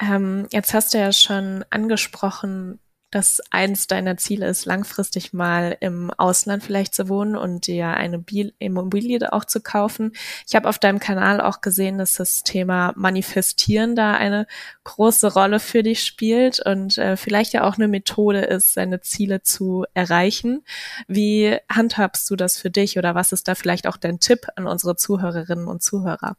Ähm, 0.00 0.46
jetzt 0.50 0.72
hast 0.72 0.94
du 0.94 0.98
ja 0.98 1.12
schon 1.12 1.64
angesprochen, 1.70 2.78
dass 3.10 3.40
eins 3.50 3.86
deiner 3.86 4.16
Ziele 4.18 4.46
ist, 4.48 4.66
langfristig 4.66 5.32
mal 5.32 5.76
im 5.80 6.10
Ausland 6.10 6.62
vielleicht 6.62 6.94
zu 6.94 7.08
wohnen 7.08 7.36
und 7.36 7.66
dir 7.66 7.88
eine 7.88 8.22
Immobilie 8.58 9.32
auch 9.32 9.44
zu 9.44 9.60
kaufen. 9.60 10.12
Ich 10.46 10.54
habe 10.54 10.68
auf 10.68 10.78
deinem 10.78 10.98
Kanal 10.98 11.40
auch 11.40 11.60
gesehen, 11.60 11.98
dass 11.98 12.14
das 12.14 12.42
Thema 12.42 12.92
Manifestieren 12.96 13.96
da 13.96 14.14
eine 14.14 14.46
große 14.84 15.32
Rolle 15.32 15.58
für 15.58 15.82
dich 15.82 16.04
spielt 16.04 16.60
und 16.60 16.98
äh, 16.98 17.16
vielleicht 17.16 17.54
ja 17.54 17.64
auch 17.64 17.76
eine 17.76 17.88
Methode 17.88 18.40
ist, 18.40 18.74
seine 18.74 19.00
Ziele 19.00 19.42
zu 19.42 19.86
erreichen. 19.94 20.62
Wie 21.06 21.56
handhabst 21.70 22.28
du 22.30 22.36
das 22.36 22.58
für 22.58 22.70
dich 22.70 22.98
oder 22.98 23.14
was 23.14 23.32
ist 23.32 23.48
da 23.48 23.54
vielleicht 23.54 23.86
auch 23.86 23.96
dein 23.96 24.20
Tipp 24.20 24.46
an 24.56 24.66
unsere 24.66 24.96
Zuhörerinnen 24.96 25.66
und 25.66 25.82
Zuhörer? 25.82 26.36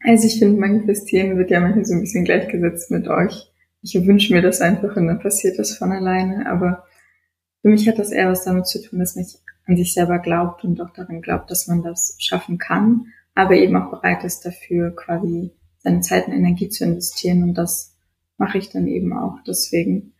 Also 0.00 0.26
ich 0.26 0.38
finde, 0.38 0.60
Manifestieren 0.60 1.36
wird 1.36 1.50
ja 1.50 1.58
manchmal 1.58 1.84
so 1.84 1.94
ein 1.94 2.00
bisschen 2.00 2.24
gleichgesetzt 2.24 2.90
mit 2.92 3.08
euch 3.08 3.47
ich 3.82 3.94
wünsche 3.94 4.32
mir 4.32 4.42
das 4.42 4.60
einfach 4.60 4.96
und 4.96 5.06
dann 5.06 5.20
passiert 5.20 5.58
das 5.58 5.76
von 5.76 5.92
alleine. 5.92 6.50
Aber 6.50 6.84
für 7.62 7.68
mich 7.68 7.88
hat 7.88 7.98
das 7.98 8.10
eher 8.10 8.28
was 8.28 8.44
damit 8.44 8.66
zu 8.66 8.82
tun, 8.82 8.98
dass 8.98 9.16
man 9.16 9.26
an 9.66 9.76
sich 9.76 9.92
selber 9.92 10.18
glaubt 10.18 10.64
und 10.64 10.80
auch 10.80 10.90
daran 10.90 11.20
glaubt, 11.20 11.50
dass 11.50 11.66
man 11.66 11.82
das 11.82 12.16
schaffen 12.18 12.58
kann, 12.58 13.06
aber 13.34 13.54
eben 13.54 13.76
auch 13.76 13.90
bereit 13.90 14.24
ist 14.24 14.44
dafür 14.44 14.94
quasi 14.96 15.52
seine 15.78 16.00
Zeit 16.00 16.26
und 16.26 16.32
Energie 16.32 16.68
zu 16.68 16.84
investieren 16.84 17.42
und 17.42 17.54
das 17.54 17.94
mache 18.38 18.58
ich 18.58 18.70
dann 18.70 18.86
eben 18.86 19.12
auch. 19.12 19.38
Deswegen, 19.46 20.14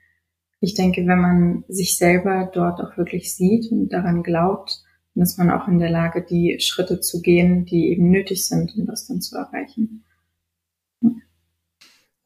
ich 0.61 0.75
denke, 0.75 1.07
wenn 1.07 1.21
man 1.21 1.65
sich 1.69 1.97
selber 1.97 2.51
dort 2.53 2.81
auch 2.81 2.97
wirklich 2.97 3.35
sieht 3.35 3.73
und 3.73 3.89
daran 3.89 4.23
glaubt, 4.23 4.83
dann 5.15 5.23
ist 5.23 5.39
man 5.39 5.51
auch 5.51 5.67
in 5.67 5.79
der 5.79 5.91
Lage, 5.91 6.23
die 6.23 6.59
Schritte 6.61 7.01
zu 7.01 7.23
gehen, 7.23 7.65
die 7.65 7.89
eben 7.91 8.11
nötig 8.11 8.47
sind, 8.47 8.77
um 8.77 8.87
das 8.87 9.07
dann 9.07 9.21
zu 9.21 9.37
erreichen. 9.37 10.05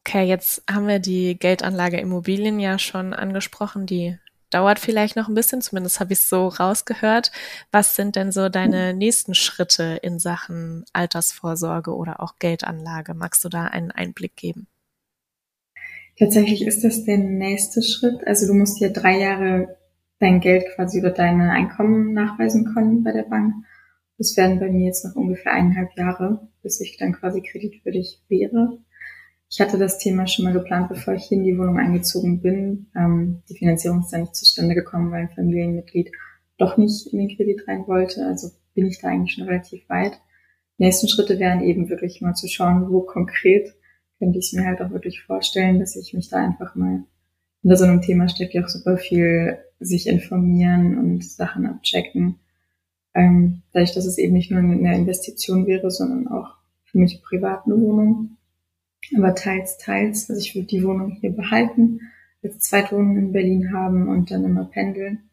Okay, 0.05 0.23
jetzt 0.25 0.61
haben 0.69 0.87
wir 0.87 0.99
die 0.99 1.37
Geldanlage 1.39 1.97
Immobilien 1.97 2.59
ja 2.59 2.77
schon 2.77 3.13
angesprochen. 3.13 3.85
Die 3.85 4.17
dauert 4.49 4.79
vielleicht 4.79 5.15
noch 5.15 5.29
ein 5.29 5.33
bisschen, 5.33 5.61
zumindest 5.61 5.99
habe 5.99 6.11
ich 6.11 6.19
es 6.19 6.29
so 6.29 6.47
rausgehört. 6.47 7.31
Was 7.71 7.95
sind 7.95 8.17
denn 8.17 8.31
so 8.33 8.49
deine 8.49 8.93
nächsten 8.93 9.33
Schritte 9.33 9.99
in 10.01 10.19
Sachen 10.19 10.83
Altersvorsorge 10.91 11.95
oder 11.95 12.21
auch 12.21 12.35
Geldanlage? 12.37 13.13
Magst 13.13 13.45
du 13.45 13.49
da 13.49 13.65
einen 13.65 13.91
Einblick 13.91 14.35
geben? 14.35 14.67
Tatsächlich 16.19 16.67
ist 16.67 16.83
das 16.83 17.05
der 17.05 17.17
nächste 17.17 17.81
Schritt. 17.81 18.27
Also 18.27 18.45
du 18.45 18.53
musst 18.53 18.79
dir 18.81 18.91
drei 18.91 19.17
Jahre 19.19 19.77
dein 20.19 20.41
Geld 20.41 20.65
quasi 20.75 20.99
über 20.99 21.09
deine 21.09 21.51
Einkommen 21.51 22.13
nachweisen 22.13 22.73
können 22.73 23.03
bei 23.03 23.13
der 23.13 23.23
Bank. 23.23 23.53
Das 24.17 24.37
werden 24.37 24.59
bei 24.59 24.69
mir 24.69 24.85
jetzt 24.85 25.03
noch 25.05 25.15
ungefähr 25.15 25.53
eineinhalb 25.53 25.97
Jahre, 25.97 26.47
bis 26.61 26.79
ich 26.81 26.97
dann 26.97 27.13
quasi 27.13 27.41
kreditwürdig 27.41 28.21
wäre. 28.27 28.77
Ich 29.53 29.61
hatte 29.61 29.77
das 29.77 29.99
Thema 29.99 30.25
schon 30.25 30.45
mal 30.45 30.53
geplant, 30.53 30.89
bevor 30.89 31.13
ich 31.13 31.25
hier 31.25 31.37
in 31.37 31.43
die 31.43 31.55
Wohnung 31.55 31.77
eingezogen 31.77 32.41
bin. 32.41 32.87
Ähm, 32.95 33.43
die 33.47 33.55
Finanzierung 33.55 33.99
ist 33.99 34.09
dann 34.09 34.21
nicht 34.21 34.35
zustande 34.35 34.73
gekommen, 34.73 35.11
weil 35.11 35.21
ein 35.21 35.29
Familienmitglied 35.29 36.11
doch 36.57 36.75
nicht 36.77 37.13
in 37.13 37.19
den 37.19 37.37
Kredit 37.37 37.67
rein 37.67 37.85
wollte. 37.85 38.25
Also 38.25 38.49
bin 38.73 38.87
ich 38.87 38.99
da 38.99 39.09
eigentlich 39.09 39.35
schon 39.35 39.43
relativ 39.43 39.87
weit. 39.89 40.13
Die 40.79 40.85
nächsten 40.85 41.07
Schritte 41.07 41.37
wären 41.37 41.61
eben 41.61 41.87
wirklich 41.87 42.19
mal 42.19 42.33
zu 42.33 42.47
schauen, 42.47 42.89
wo 42.89 43.01
konkret 43.01 43.75
könnte 44.17 44.39
ich 44.39 44.53
mir 44.53 44.65
halt 44.65 44.81
auch 44.81 44.89
wirklich 44.89 45.21
vorstellen, 45.21 45.79
dass 45.79 45.95
ich 45.95 46.15
mich 46.15 46.29
da 46.29 46.37
einfach 46.37 46.73
mal 46.73 47.03
unter 47.61 47.77
so 47.77 47.83
einem 47.83 48.01
Thema 48.01 48.29
steckt 48.29 48.55
ja 48.55 48.63
auch 48.63 48.69
super 48.69 48.97
viel 48.97 49.59
sich 49.79 50.07
informieren 50.07 50.97
und 50.97 51.23
Sachen 51.23 51.67
abchecken. 51.67 52.39
Ähm, 53.13 53.61
dadurch, 53.71 53.93
dass 53.93 54.07
es 54.07 54.17
eben 54.17 54.33
nicht 54.33 54.49
nur 54.49 54.61
eine 54.61 54.95
Investition 54.95 55.67
wäre, 55.67 55.91
sondern 55.91 56.27
auch 56.27 56.55
für 56.85 56.97
mich 56.97 57.21
privat 57.21 57.67
eine 57.67 57.79
Wohnung 57.79 58.37
aber 59.15 59.35
teils, 59.35 59.77
teils. 59.77 60.29
Also 60.29 60.41
ich 60.41 60.55
würde 60.55 60.67
die 60.67 60.83
Wohnung 60.83 61.17
hier 61.19 61.31
behalten, 61.31 62.01
jetzt 62.41 62.63
Zweitwohnung 62.63 63.17
in 63.17 63.31
Berlin 63.31 63.73
haben 63.73 64.07
und 64.07 64.31
dann 64.31 64.43
immer 64.43 64.65
pendeln 64.65 65.29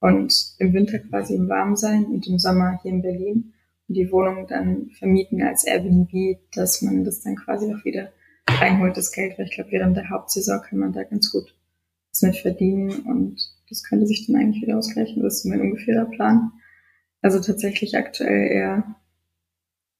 und 0.00 0.54
im 0.58 0.72
Winter 0.72 0.98
quasi 0.98 1.34
im 1.34 1.48
Warm 1.48 1.76
sein 1.76 2.04
und 2.06 2.26
im 2.26 2.38
Sommer 2.38 2.78
hier 2.82 2.92
in 2.92 3.02
Berlin 3.02 3.54
und 3.88 3.96
die 3.96 4.10
Wohnung 4.10 4.46
dann 4.46 4.90
vermieten 4.90 5.42
als 5.42 5.64
Airbnb, 5.64 6.38
dass 6.54 6.82
man 6.82 7.04
das 7.04 7.22
dann 7.22 7.36
quasi 7.36 7.72
auch 7.72 7.84
wieder 7.84 8.12
reinholt, 8.48 8.96
das 8.96 9.12
Geld, 9.12 9.38
weil 9.38 9.46
ich 9.46 9.54
glaube, 9.54 9.72
während 9.72 9.96
der 9.96 10.10
Hauptsaison 10.10 10.62
kann 10.62 10.78
man 10.78 10.92
da 10.92 11.02
ganz 11.04 11.30
gut 11.30 11.54
was 12.10 12.22
mit 12.22 12.36
verdienen 12.36 12.90
und 13.00 13.36
das 13.68 13.82
könnte 13.82 14.06
sich 14.06 14.26
dann 14.26 14.36
eigentlich 14.36 14.62
wieder 14.62 14.78
ausgleichen. 14.78 15.22
Das 15.22 15.38
ist 15.38 15.44
mein 15.44 15.60
ungefährer 15.60 16.06
Plan. 16.06 16.52
Also 17.20 17.40
tatsächlich 17.40 17.96
aktuell 17.96 18.50
eher 18.50 18.96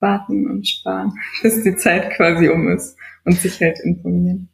warten 0.00 0.48
und 0.50 0.68
sparen, 0.68 1.12
bis 1.42 1.62
die 1.62 1.76
Zeit 1.76 2.10
quasi 2.16 2.48
um 2.48 2.68
ist 2.68 2.96
und 3.24 3.38
sich 3.38 3.60
halt 3.60 3.78
informieren. 3.80 4.48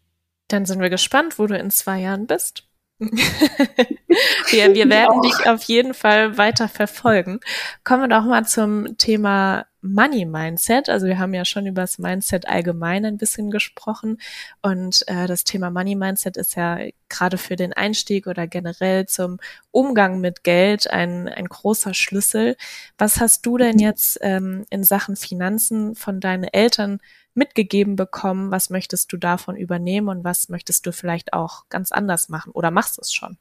Dann 0.49 0.67
sind 0.67 0.81
wir 0.81 0.91
gespannt, 0.91 1.39
wo 1.39 1.47
du 1.47 1.57
in 1.57 1.71
zwei 1.71 2.01
Jahren 2.01 2.27
bist. 2.27 2.69
wir, 2.99 4.75
wir 4.75 4.89
werden 4.89 5.23
dich 5.23 5.49
auf 5.49 5.65
jeden 5.65 5.95
Fall 5.95 6.39
weiter 6.39 6.69
verfolgen. 6.69 7.41
Kommen 7.85 8.03
wir 8.03 8.09
doch 8.09 8.25
mal 8.25 8.45
zum 8.45 8.97
Thema 8.97 9.67
Money 9.83 10.25
Mindset. 10.25 10.89
Also 10.89 11.07
wir 11.07 11.19
haben 11.19 11.35
ja 11.35 11.45
schon 11.45 11.67
über 11.67 11.83
das 11.83 11.99
Mindset 11.99 12.49
allgemein 12.49 13.05
ein 13.05 13.19
bisschen 13.19 13.51
gesprochen 13.51 14.19
und 14.63 15.03
äh, 15.09 15.27
das 15.27 15.45
Thema 15.45 15.71
Money 15.71 15.97
Mindset 15.97 16.37
ist 16.37 16.55
ja 16.57 16.79
gerade 17.09 17.37
für 17.37 17.57
den 17.57 17.73
Einstieg 17.73 18.27
oder 18.27 18.47
generell 18.47 19.07
zum 19.07 19.39
Umgang 19.73 20.21
mit 20.21 20.45
Geld 20.45 20.89
ein, 20.91 21.29
ein 21.29 21.47
großer 21.47 21.95
Schlüssel. 21.95 22.57
Was 22.97 23.21
hast 23.21 23.45
du 23.45 23.59
denn 23.59 23.79
jetzt 23.79 24.19
ähm, 24.23 24.65
in 24.71 24.85
Sachen 24.85 25.17
Finanzen 25.17 25.95
von 25.97 26.21
deinen 26.21 26.45
Eltern 26.45 27.01
mitgegeben 27.35 27.97
bekommen? 27.97 28.51
Was 28.51 28.71
möchtest 28.71 29.13
du 29.13 29.17
davon 29.17 29.57
übernehmen 29.57 30.09
und 30.09 30.25
was 30.25 30.49
möchtest 30.49 30.87
du 30.87 30.93
vielleicht 30.93 31.33
auch 31.33 31.69
ganz 31.69 31.93
anders 31.93 32.29
machen 32.29 32.53
oder 32.53 32.71
machst 32.71 32.99
du 32.99 33.03
es 33.03 33.13
schon? 33.13 33.37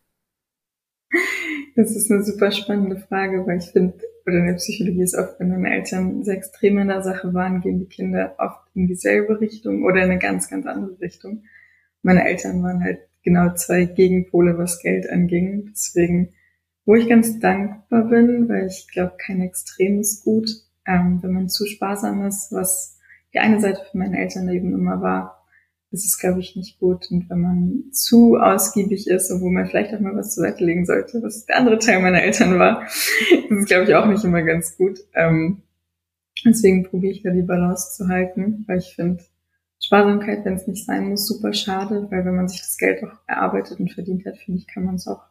Das 1.75 1.95
ist 1.95 2.11
eine 2.11 2.23
super 2.23 2.51
spannende 2.51 2.97
Frage, 2.97 3.45
weil 3.45 3.57
ich 3.57 3.71
finde, 3.71 3.93
oder 4.25 4.37
in 4.37 4.47
der 4.47 4.53
Psychologie 4.55 5.03
ist 5.03 5.15
oft, 5.15 5.39
wenn 5.39 5.49
meine 5.49 5.73
Eltern 5.73 6.23
sehr 6.23 6.35
extrem 6.35 6.77
in 6.79 6.87
der 6.87 7.01
Sache 7.01 7.33
waren, 7.33 7.61
gehen 7.61 7.79
die 7.79 7.85
Kinder 7.85 8.35
oft 8.37 8.61
in 8.75 8.87
dieselbe 8.87 9.39
Richtung 9.39 9.83
oder 9.83 10.03
in 10.03 10.11
eine 10.11 10.19
ganz, 10.19 10.49
ganz 10.49 10.65
andere 10.65 10.99
Richtung. 10.99 11.43
Meine 12.01 12.27
Eltern 12.27 12.61
waren 12.63 12.83
halt 12.83 12.99
genau 13.23 13.53
zwei 13.53 13.85
Gegenpole, 13.85 14.57
was 14.57 14.81
Geld 14.81 15.09
anging. 15.09 15.69
Deswegen, 15.71 16.33
wo 16.85 16.95
ich 16.95 17.07
ganz 17.07 17.39
dankbar 17.39 18.05
bin, 18.05 18.49
weil 18.49 18.67
ich 18.67 18.87
glaube, 18.91 19.13
kein 19.17 19.41
Extrem 19.41 19.99
ist 19.99 20.23
gut. 20.23 20.49
Ähm, 20.87 21.19
wenn 21.21 21.33
man 21.33 21.49
zu 21.49 21.65
sparsam 21.65 22.25
ist, 22.25 22.51
was 22.51 22.97
die 23.33 23.39
eine 23.39 23.61
Seite 23.61 23.81
für 23.89 23.97
meine 23.97 24.19
Eltern 24.19 24.49
eben 24.49 24.73
immer 24.73 25.01
war, 25.01 25.40
das 25.91 26.05
ist, 26.05 26.19
glaube 26.19 26.39
ich, 26.39 26.55
nicht 26.55 26.79
gut. 26.79 27.11
Und 27.11 27.29
wenn 27.29 27.41
man 27.41 27.83
zu 27.91 28.37
ausgiebig 28.37 29.07
ist, 29.07 29.29
wo 29.41 29.49
man 29.49 29.67
vielleicht 29.67 29.93
auch 29.93 29.99
mal 29.99 30.15
was 30.15 30.33
zur 30.33 30.45
Seite 30.45 30.63
legen 30.63 30.85
sollte, 30.85 31.21
was 31.21 31.45
der 31.45 31.57
andere 31.57 31.79
Teil 31.79 32.01
meiner 32.01 32.23
Eltern 32.23 32.57
war, 32.57 32.83
das 32.83 33.49
ist, 33.49 33.67
glaube 33.67 33.83
ich, 33.83 33.95
auch 33.95 34.05
nicht 34.05 34.23
immer 34.23 34.41
ganz 34.41 34.77
gut. 34.77 34.99
Ähm, 35.13 35.63
deswegen 36.45 36.83
probiere 36.83 37.13
ich 37.13 37.23
da 37.23 37.31
die 37.31 37.41
Balance 37.41 37.97
zu 37.97 38.07
halten, 38.07 38.63
weil 38.67 38.79
ich 38.79 38.95
finde, 38.95 39.23
Sparsamkeit, 39.83 40.45
wenn 40.45 40.53
es 40.53 40.67
nicht 40.67 40.85
sein 40.85 41.09
muss, 41.09 41.27
super 41.27 41.53
schade, 41.53 42.07
weil 42.09 42.23
wenn 42.23 42.35
man 42.35 42.47
sich 42.47 42.61
das 42.61 42.77
Geld 42.77 43.03
auch 43.03 43.17
erarbeitet 43.27 43.79
und 43.79 43.91
verdient 43.91 44.25
hat, 44.25 44.37
finde 44.37 44.59
ich, 44.59 44.67
kann 44.67 44.85
man 44.85 44.95
es 44.95 45.07
auch 45.07 45.23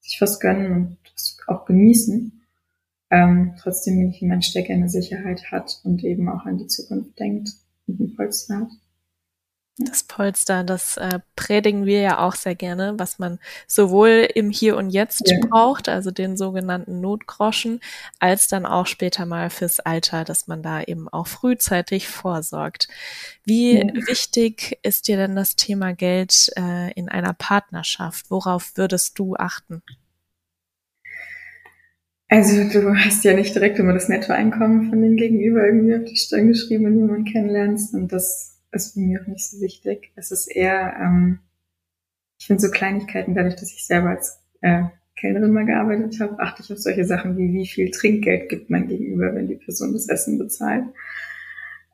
sich 0.00 0.20
was 0.20 0.40
gönnen 0.40 0.72
und 0.72 0.96
auch 1.46 1.64
genießen. 1.64 2.42
Ähm, 3.10 3.54
trotzdem, 3.60 3.98
wenn 3.98 4.10
ich 4.10 4.22
in 4.22 4.28
mein 4.28 4.42
Stecker 4.42 4.72
eine 4.72 4.88
Sicherheit 4.88 5.52
hat 5.52 5.80
und 5.84 6.02
eben 6.02 6.28
auch 6.28 6.46
an 6.46 6.58
die 6.58 6.66
Zukunft 6.66 7.18
denkt 7.20 7.50
und 7.86 8.00
ein 8.00 8.16
Polster 8.16 8.60
hat. 8.60 8.70
Das 9.78 10.02
Polster, 10.02 10.64
das 10.64 10.98
äh, 10.98 11.20
predigen 11.34 11.86
wir 11.86 12.02
ja 12.02 12.18
auch 12.18 12.34
sehr 12.34 12.54
gerne, 12.54 12.94
was 12.98 13.18
man 13.18 13.38
sowohl 13.66 14.28
im 14.34 14.50
Hier 14.50 14.76
und 14.76 14.90
Jetzt 14.90 15.30
ja. 15.30 15.38
braucht, 15.48 15.88
also 15.88 16.10
den 16.10 16.36
sogenannten 16.36 17.00
Notgroschen, 17.00 17.80
als 18.18 18.48
dann 18.48 18.66
auch 18.66 18.86
später 18.86 19.24
mal 19.24 19.48
fürs 19.48 19.80
Alter, 19.80 20.24
dass 20.24 20.46
man 20.46 20.62
da 20.62 20.82
eben 20.82 21.08
auch 21.08 21.26
frühzeitig 21.26 22.06
vorsorgt. 22.06 22.88
Wie 23.44 23.78
ja. 23.78 23.86
wichtig 24.06 24.78
ist 24.82 25.08
dir 25.08 25.16
denn 25.16 25.34
das 25.34 25.56
Thema 25.56 25.94
Geld 25.94 26.50
äh, 26.58 26.92
in 26.92 27.08
einer 27.08 27.32
Partnerschaft? 27.32 28.30
Worauf 28.30 28.76
würdest 28.76 29.18
du 29.18 29.36
achten? 29.36 29.82
Also 32.28 32.64
du 32.68 32.94
hast 32.94 33.24
ja 33.24 33.32
nicht 33.32 33.54
direkt 33.54 33.78
immer 33.78 33.94
das 33.94 34.08
Nettoeinkommen 34.08 34.90
von 34.90 35.00
dem 35.00 35.16
Gegenüber 35.16 35.64
irgendwie 35.64 35.96
auf 35.96 36.04
die 36.04 36.16
Stirn 36.16 36.48
geschrieben, 36.48 36.84
wenn 36.84 36.94
du 36.94 37.00
jemanden 37.00 37.24
kennenlernst 37.24 37.94
und 37.94 38.12
das 38.12 38.52
ist 38.72 38.96
mir 38.96 39.20
auch 39.20 39.26
nicht 39.26 39.48
so 39.48 39.60
wichtig. 39.60 40.12
Es 40.16 40.30
ist 40.30 40.48
eher, 40.48 40.96
ähm, 41.00 41.40
ich 42.38 42.46
finde 42.46 42.62
so 42.62 42.70
Kleinigkeiten, 42.70 43.34
dadurch, 43.34 43.56
dass 43.56 43.72
ich 43.72 43.86
selber 43.86 44.10
als 44.10 44.40
äh, 44.62 44.84
Kellnerin 45.16 45.52
mal 45.52 45.66
gearbeitet 45.66 46.18
habe, 46.20 46.38
achte 46.40 46.62
ich 46.62 46.72
auf 46.72 46.78
solche 46.78 47.04
Sachen 47.04 47.36
wie, 47.36 47.52
wie 47.52 47.66
viel 47.66 47.90
Trinkgeld 47.90 48.48
gibt 48.48 48.70
mein 48.70 48.88
Gegenüber, 48.88 49.34
wenn 49.34 49.46
die 49.46 49.56
Person 49.56 49.92
das 49.92 50.08
Essen 50.08 50.38
bezahlt. 50.38 50.84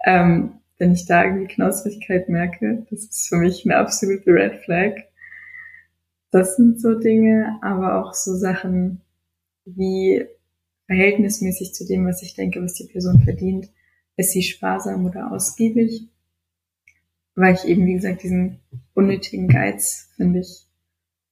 Ähm, 0.05 0.61
wenn 0.79 0.93
ich 0.93 1.07
da 1.07 1.25
irgendwie 1.25 1.53
Knausrigkeit 1.53 2.29
merke, 2.29 2.87
das 2.91 3.01
ist 3.01 3.29
für 3.29 3.37
mich 3.37 3.65
eine 3.65 3.77
absolute 3.77 4.31
Red 4.31 4.65
Flag. 4.65 4.95
Das 6.31 6.57
sind 6.57 6.81
so 6.81 6.99
Dinge, 6.99 7.59
aber 7.63 7.97
auch 7.97 8.15
so 8.15 8.37
Sachen 8.37 9.01
wie 9.65 10.25
verhältnismäßig 10.87 11.75
zu 11.75 11.87
dem, 11.87 12.07
was 12.07 12.23
ich 12.23 12.35
denke, 12.35 12.63
was 12.63 12.75
die 12.75 12.87
Person 12.87 13.21
verdient. 13.21 13.69
Ist 14.17 14.33
sie 14.33 14.43
sparsam 14.43 15.05
oder 15.05 15.33
ausgiebig? 15.33 16.09
Weil 17.39 17.55
ich 17.55 17.65
eben, 17.67 17.87
wie 17.87 17.95
gesagt, 17.95 18.25
diesen 18.25 18.59
unnötigen 18.95 19.47
Geiz, 19.47 20.11
finde 20.17 20.41
ich, 20.41 20.67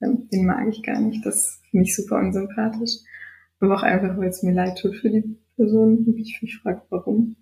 den 0.00 0.46
mag 0.46 0.68
ich 0.68 0.82
gar 0.84 1.00
nicht. 1.00 1.26
Das 1.26 1.60
finde 1.70 1.84
ich 1.84 1.96
super 1.96 2.18
unsympathisch. 2.18 2.98
Aber 3.58 3.74
auch 3.74 3.82
einfach, 3.82 4.16
weil 4.16 4.28
es 4.28 4.42
mir 4.42 4.52
leid 4.52 4.78
tut 4.78 4.94
für 4.96 5.10
die 5.10 5.36
Person 5.56 6.04
und 6.06 6.16
ich 6.18 6.40
mich 6.42 6.58
frage, 6.58 6.82
warum. 6.90 7.36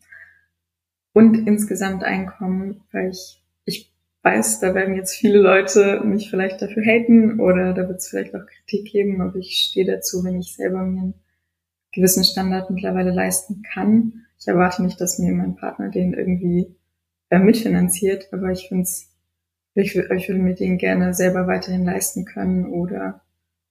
Und 1.13 1.47
insgesamt 1.47 2.05
Einkommen, 2.05 2.83
weil 2.91 3.11
ich, 3.11 3.43
ich 3.67 3.93
weiß, 4.23 4.61
da 4.61 4.75
werden 4.75 4.95
jetzt 4.95 5.15
viele 5.15 5.41
Leute 5.41 6.01
mich 6.03 6.31
vielleicht 6.31 6.63
dafür 6.63 6.83
haten 6.83 7.41
oder 7.41 7.75
da 7.75 7.87
wird 7.87 7.99
es 7.99 8.09
vielleicht 8.09 8.35
auch 8.35 8.47
Kritik 8.47 8.91
geben, 8.91 9.21
aber 9.21 9.37
ich 9.37 9.57
stehe 9.57 9.87
dazu, 9.87 10.25
wenn 10.25 10.41
ich 10.41 10.55
selber 10.55 10.83
mir 10.83 11.01
einen 11.01 11.15
gewissen 11.93 12.25
Standard 12.25 12.71
mittlerweile 12.71 13.13
leisten 13.13 13.63
kann. 13.63 14.25
Ich 14.41 14.49
erwarte 14.49 14.83
nicht, 14.83 15.01
dass 15.01 15.19
mir 15.19 15.33
mein 15.33 15.55
Partner 15.55 15.91
den 15.91 16.15
irgendwie 16.15 16.75
äh, 17.35 17.45
mitfinanziert, 17.45 18.33
aber 18.33 18.51
ich 18.51 18.69
finde 18.69 18.85
es, 18.85 19.11
ich, 19.75 19.97
ich 19.97 20.29
würde 20.29 20.41
mir 20.41 20.55
den 20.55 20.79
gerne 20.79 21.15
selber 21.15 21.47
weiterhin 21.47 21.85
leisten 21.85 22.25
können 22.25 22.67
oder 22.67 23.23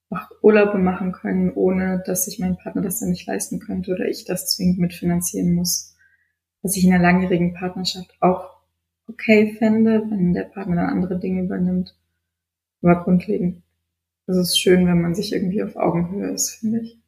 auch 0.09 0.29
Urlaube 0.41 0.77
machen 0.77 1.11
können, 1.11 1.51
ohne 1.51 2.03
dass 2.05 2.25
sich 2.25 2.39
mein 2.39 2.57
Partner 2.57 2.81
das 2.81 2.99
dann 2.99 3.09
nicht 3.09 3.25
leisten 3.25 3.59
könnte 3.59 3.91
oder 3.91 4.05
ich 4.07 4.25
das 4.25 4.53
zwingend 4.53 4.79
mitfinanzieren 4.79 5.53
muss. 5.53 5.95
Was 6.61 6.75
ich 6.77 6.85
in 6.85 6.93
einer 6.93 7.01
langjährigen 7.01 7.53
Partnerschaft 7.53 8.15
auch 8.19 8.57
okay 9.07 9.55
fände, 9.57 10.03
wenn 10.09 10.33
der 10.33 10.43
Partner 10.43 10.75
dann 10.75 10.89
andere 10.89 11.19
Dinge 11.19 11.43
übernimmt. 11.43 11.95
Aber 12.81 13.03
grundlegend 13.03 13.63
ist 14.27 14.37
es 14.37 14.57
schön, 14.57 14.87
wenn 14.87 15.01
man 15.01 15.15
sich 15.15 15.33
irgendwie 15.33 15.63
auf 15.63 15.75
Augenhöhe 15.75 16.31
ist, 16.31 16.51
finde 16.51 16.81
ich. 16.81 16.99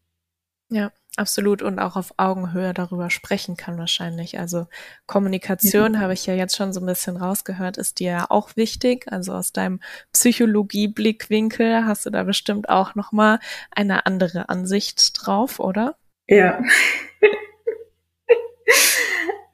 Ja, 0.70 0.92
absolut. 1.18 1.62
Und 1.62 1.80
auch 1.80 1.96
auf 1.96 2.14
Augenhöhe 2.18 2.74
darüber 2.74 3.10
sprechen 3.10 3.58
kann 3.58 3.78
wahrscheinlich. 3.78 4.40
Also 4.40 4.68
Kommunikation 5.08 5.96
ja. 5.96 6.00
habe 6.00 6.14
ich 6.14 6.26
ja 6.26 6.34
jetzt 6.34 6.56
schon 6.56 6.74
so 6.74 6.80
ein 6.80 6.86
bisschen 6.86 7.18
rausgehört, 7.18 7.78
ist 7.78 8.00
dir 8.00 8.12
ja 8.12 8.26
auch 8.30 8.56
wichtig. 8.56 9.12
Also 9.12 9.34
aus 9.34 9.52
deinem 9.52 9.80
Psychologie-Blickwinkel 10.14 11.86
hast 11.86 12.06
du 12.06 12.10
da 12.10 12.24
bestimmt 12.24 12.70
auch 12.70 12.96
nochmal 12.96 13.40
eine 13.72 14.06
andere 14.06 14.50
Ansicht 14.50 15.14
drauf, 15.16 15.60
oder? 15.60 15.96
Ja. 16.28 16.62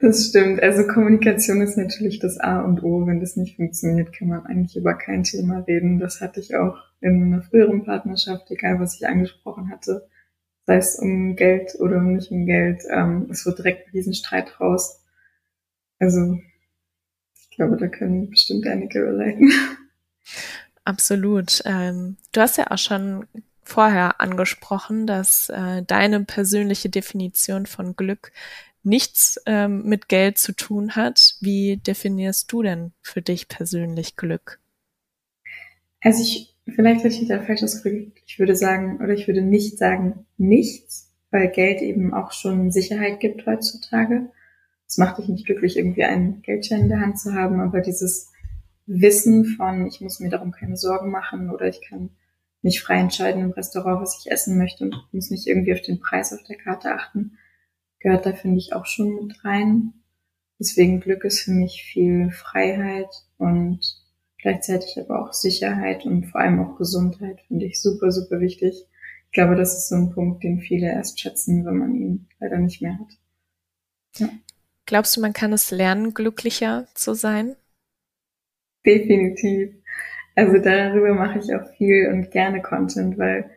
Das 0.03 0.29
stimmt. 0.29 0.63
Also 0.63 0.87
Kommunikation 0.87 1.61
ist 1.61 1.77
natürlich 1.77 2.17
das 2.17 2.39
A 2.39 2.61
und 2.61 2.81
O. 2.81 3.05
Wenn 3.05 3.19
das 3.19 3.35
nicht 3.35 3.57
funktioniert, 3.57 4.11
kann 4.11 4.29
man 4.29 4.47
eigentlich 4.47 4.75
über 4.75 4.95
kein 4.95 5.23
Thema 5.23 5.59
reden. 5.59 5.99
Das 5.99 6.21
hatte 6.21 6.39
ich 6.39 6.55
auch 6.55 6.77
in 7.01 7.21
einer 7.21 7.43
früheren 7.43 7.83
Partnerschaft, 7.83 8.49
egal 8.49 8.79
was 8.79 8.95
ich 8.95 9.05
angesprochen 9.05 9.69
hatte 9.69 10.07
sei 10.71 10.77
es 10.77 10.95
um 10.95 11.35
Geld 11.35 11.75
oder 11.79 11.97
um 11.97 12.13
nicht 12.13 12.31
um 12.31 12.45
Geld. 12.45 12.83
Ähm, 12.89 13.27
es 13.29 13.45
wird 13.45 13.57
direkt 13.57 13.87
ein 13.87 13.91
Riesenstreit 13.91 14.59
raus. 14.61 15.01
Also 15.99 16.39
ich 17.39 17.49
glaube, 17.57 17.75
da 17.75 17.87
können 17.87 18.29
bestimmt 18.29 18.65
einige 18.67 19.03
relaten. 19.03 19.51
Absolut. 20.85 21.61
Ähm, 21.65 22.15
du 22.31 22.41
hast 22.41 22.57
ja 22.57 22.71
auch 22.71 22.77
schon 22.77 23.27
vorher 23.63 24.21
angesprochen, 24.21 25.07
dass 25.07 25.49
äh, 25.49 25.83
deine 25.83 26.23
persönliche 26.23 26.89
Definition 26.89 27.65
von 27.65 27.97
Glück 27.97 28.31
nichts 28.81 29.41
ähm, 29.45 29.83
mit 29.83 30.07
Geld 30.07 30.37
zu 30.37 30.53
tun 30.53 30.95
hat. 30.95 31.35
Wie 31.41 31.77
definierst 31.77 32.51
du 32.51 32.63
denn 32.63 32.93
für 33.01 33.21
dich 33.21 33.49
persönlich 33.49 34.15
Glück? 34.15 34.59
Also 36.01 36.23
ich 36.23 36.50
vielleicht 36.67 37.03
hätte 37.03 37.15
ich 37.15 37.27
da 37.27 37.41
falsch 37.41 37.63
ausgedrückt. 37.63 38.21
Ich 38.25 38.39
würde 38.39 38.55
sagen, 38.55 38.97
oder 38.97 39.13
ich 39.13 39.27
würde 39.27 39.41
nicht 39.41 39.77
sagen 39.77 40.25
nichts, 40.37 41.11
weil 41.31 41.49
Geld 41.49 41.81
eben 41.81 42.13
auch 42.13 42.31
schon 42.31 42.71
Sicherheit 42.71 43.19
gibt 43.19 43.45
heutzutage. 43.45 44.29
Es 44.87 44.97
macht 44.97 45.17
dich 45.17 45.29
nicht 45.29 45.45
glücklich, 45.45 45.77
irgendwie 45.77 46.03
einen 46.03 46.41
Geldschein 46.41 46.81
in 46.81 46.89
der 46.89 47.01
Hand 47.01 47.19
zu 47.19 47.33
haben, 47.33 47.61
aber 47.61 47.81
dieses 47.81 48.31
Wissen 48.85 49.45
von, 49.45 49.87
ich 49.87 50.01
muss 50.01 50.19
mir 50.19 50.29
darum 50.29 50.51
keine 50.51 50.75
Sorgen 50.75 51.11
machen 51.11 51.49
oder 51.49 51.67
ich 51.67 51.81
kann 51.81 52.09
mich 52.61 52.81
frei 52.81 52.99
entscheiden 52.99 53.41
im 53.41 53.51
Restaurant, 53.51 54.01
was 54.01 54.19
ich 54.19 54.31
essen 54.31 54.57
möchte 54.57 54.83
und 54.83 54.95
muss 55.11 55.31
nicht 55.31 55.47
irgendwie 55.47 55.73
auf 55.73 55.81
den 55.81 55.99
Preis 55.99 56.33
auf 56.33 56.43
der 56.43 56.57
Karte 56.57 56.93
achten, 56.93 57.37
gehört 57.99 58.25
da, 58.25 58.33
finde 58.33 58.57
ich, 58.57 58.73
auch 58.73 58.85
schon 58.85 59.15
mit 59.15 59.43
rein. 59.45 59.93
Deswegen 60.59 60.99
Glück 60.99 61.23
ist 61.23 61.39
für 61.39 61.51
mich 61.51 61.83
viel 61.83 62.31
Freiheit 62.31 63.09
und 63.37 64.00
Gleichzeitig 64.41 64.99
aber 64.99 65.21
auch 65.21 65.33
Sicherheit 65.33 66.05
und 66.05 66.25
vor 66.25 66.41
allem 66.41 66.59
auch 66.59 66.77
Gesundheit 66.77 67.41
finde 67.47 67.65
ich 67.65 67.79
super, 67.79 68.11
super 68.11 68.39
wichtig. 68.39 68.87
Ich 69.27 69.31
glaube, 69.31 69.55
das 69.55 69.77
ist 69.77 69.89
so 69.89 69.95
ein 69.95 70.11
Punkt, 70.11 70.43
den 70.43 70.59
viele 70.59 70.87
erst 70.87 71.19
schätzen, 71.19 71.65
wenn 71.65 71.77
man 71.77 71.95
ihn 71.95 72.27
leider 72.39 72.57
nicht 72.57 72.81
mehr 72.81 72.97
hat. 72.99 73.17
Ja. 74.17 74.29
Glaubst 74.87 75.15
du, 75.15 75.21
man 75.21 75.33
kann 75.33 75.53
es 75.53 75.71
lernen, 75.71 76.13
glücklicher 76.13 76.87
zu 76.95 77.13
sein? 77.13 77.55
Definitiv. 78.85 79.75
Also 80.35 80.57
darüber 80.57 81.13
mache 81.13 81.39
ich 81.39 81.53
auch 81.53 81.69
viel 81.77 82.09
und 82.11 82.31
gerne 82.31 82.61
Content, 82.61 83.17
weil 83.17 83.49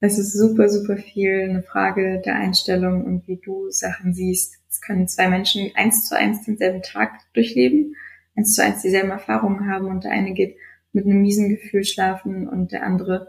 es 0.00 0.18
ist 0.18 0.32
super, 0.32 0.70
super 0.70 0.96
viel 0.96 1.48
eine 1.50 1.62
Frage 1.62 2.22
der 2.24 2.36
Einstellung 2.36 3.04
und 3.04 3.28
wie 3.28 3.36
du 3.36 3.70
Sachen 3.70 4.14
siehst. 4.14 4.56
Es 4.70 4.80
können 4.80 5.06
zwei 5.06 5.28
Menschen 5.28 5.70
eins 5.74 6.08
zu 6.08 6.16
eins 6.16 6.44
denselben 6.44 6.80
Tag 6.80 7.12
durchleben 7.34 7.94
eins 8.40 8.54
zu 8.54 8.62
eins 8.62 8.82
dieselben 8.82 9.10
Erfahrungen 9.10 9.70
haben 9.70 9.86
und 9.86 10.04
der 10.04 10.12
eine 10.12 10.32
geht 10.32 10.56
mit 10.92 11.04
einem 11.04 11.22
miesen 11.22 11.48
Gefühl 11.48 11.84
schlafen 11.84 12.48
und 12.48 12.72
der 12.72 12.84
andere 12.84 13.28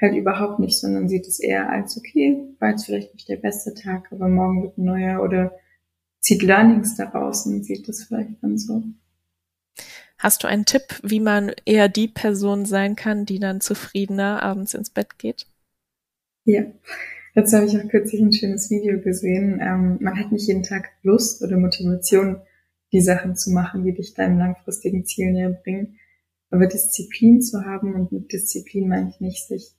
halt 0.00 0.14
überhaupt 0.14 0.58
nicht, 0.58 0.78
sondern 0.78 1.08
sieht 1.08 1.26
es 1.26 1.40
eher 1.40 1.70
als, 1.70 1.96
okay, 1.96 2.36
war 2.58 2.70
jetzt 2.70 2.86
vielleicht 2.86 3.14
nicht 3.14 3.28
der 3.28 3.36
beste 3.36 3.72
Tag, 3.72 4.08
aber 4.10 4.28
morgen 4.28 4.62
wird 4.62 4.78
ein 4.78 4.84
neuer 4.84 5.22
oder 5.22 5.52
zieht 6.20 6.42
Learnings 6.42 6.96
daraus 6.96 7.46
und 7.46 7.64
sieht 7.64 7.88
das 7.88 8.04
vielleicht 8.04 8.42
dann 8.42 8.58
so. 8.58 8.82
Hast 10.18 10.42
du 10.42 10.48
einen 10.48 10.64
Tipp, 10.64 11.00
wie 11.02 11.20
man 11.20 11.52
eher 11.64 11.88
die 11.88 12.08
Person 12.08 12.64
sein 12.64 12.94
kann, 12.96 13.26
die 13.26 13.40
dann 13.40 13.60
zufriedener 13.60 14.42
abends 14.42 14.74
ins 14.74 14.90
Bett 14.90 15.18
geht? 15.18 15.46
Ja, 16.44 16.64
dazu 17.34 17.56
habe 17.56 17.66
ich 17.66 17.76
auch 17.76 17.88
kürzlich 17.88 18.20
ein 18.20 18.32
schönes 18.32 18.70
Video 18.70 19.00
gesehen. 19.00 19.60
Ähm, 19.60 19.98
man 20.00 20.18
hat 20.18 20.30
nicht 20.30 20.46
jeden 20.46 20.62
Tag 20.62 20.90
Lust 21.02 21.42
oder 21.42 21.56
Motivation, 21.56 22.40
die 22.92 23.00
Sachen 23.00 23.36
zu 23.36 23.50
machen, 23.50 23.84
die 23.84 23.94
dich 23.94 24.14
deinem 24.14 24.38
langfristigen 24.38 25.04
Ziel 25.04 25.32
näher 25.32 25.50
bringen. 25.50 25.98
Aber 26.50 26.66
Disziplin 26.66 27.40
zu 27.40 27.64
haben 27.64 27.94
und 27.94 28.12
mit 28.12 28.32
Disziplin 28.32 28.88
meine 28.88 29.08
ich 29.08 29.20
nicht, 29.20 29.46
sich 29.46 29.72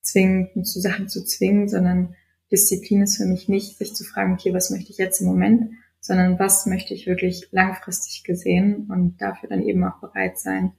zwingend 0.00 0.66
zu 0.66 0.80
Sachen 0.80 1.08
zu 1.08 1.24
zwingen, 1.24 1.68
sondern 1.68 2.14
Disziplin 2.50 3.02
ist 3.02 3.18
für 3.18 3.26
mich 3.26 3.48
nicht, 3.48 3.76
sich 3.76 3.94
zu 3.94 4.04
fragen, 4.04 4.32
okay, 4.32 4.54
was 4.54 4.70
möchte 4.70 4.90
ich 4.90 4.96
jetzt 4.96 5.20
im 5.20 5.26
Moment, 5.26 5.70
sondern 6.00 6.38
was 6.38 6.64
möchte 6.64 6.94
ich 6.94 7.06
wirklich 7.06 7.48
langfristig 7.50 8.24
gesehen 8.24 8.88
und 8.90 9.20
dafür 9.20 9.50
dann 9.50 9.62
eben 9.62 9.84
auch 9.84 10.00
bereit 10.00 10.38
sein, 10.38 10.72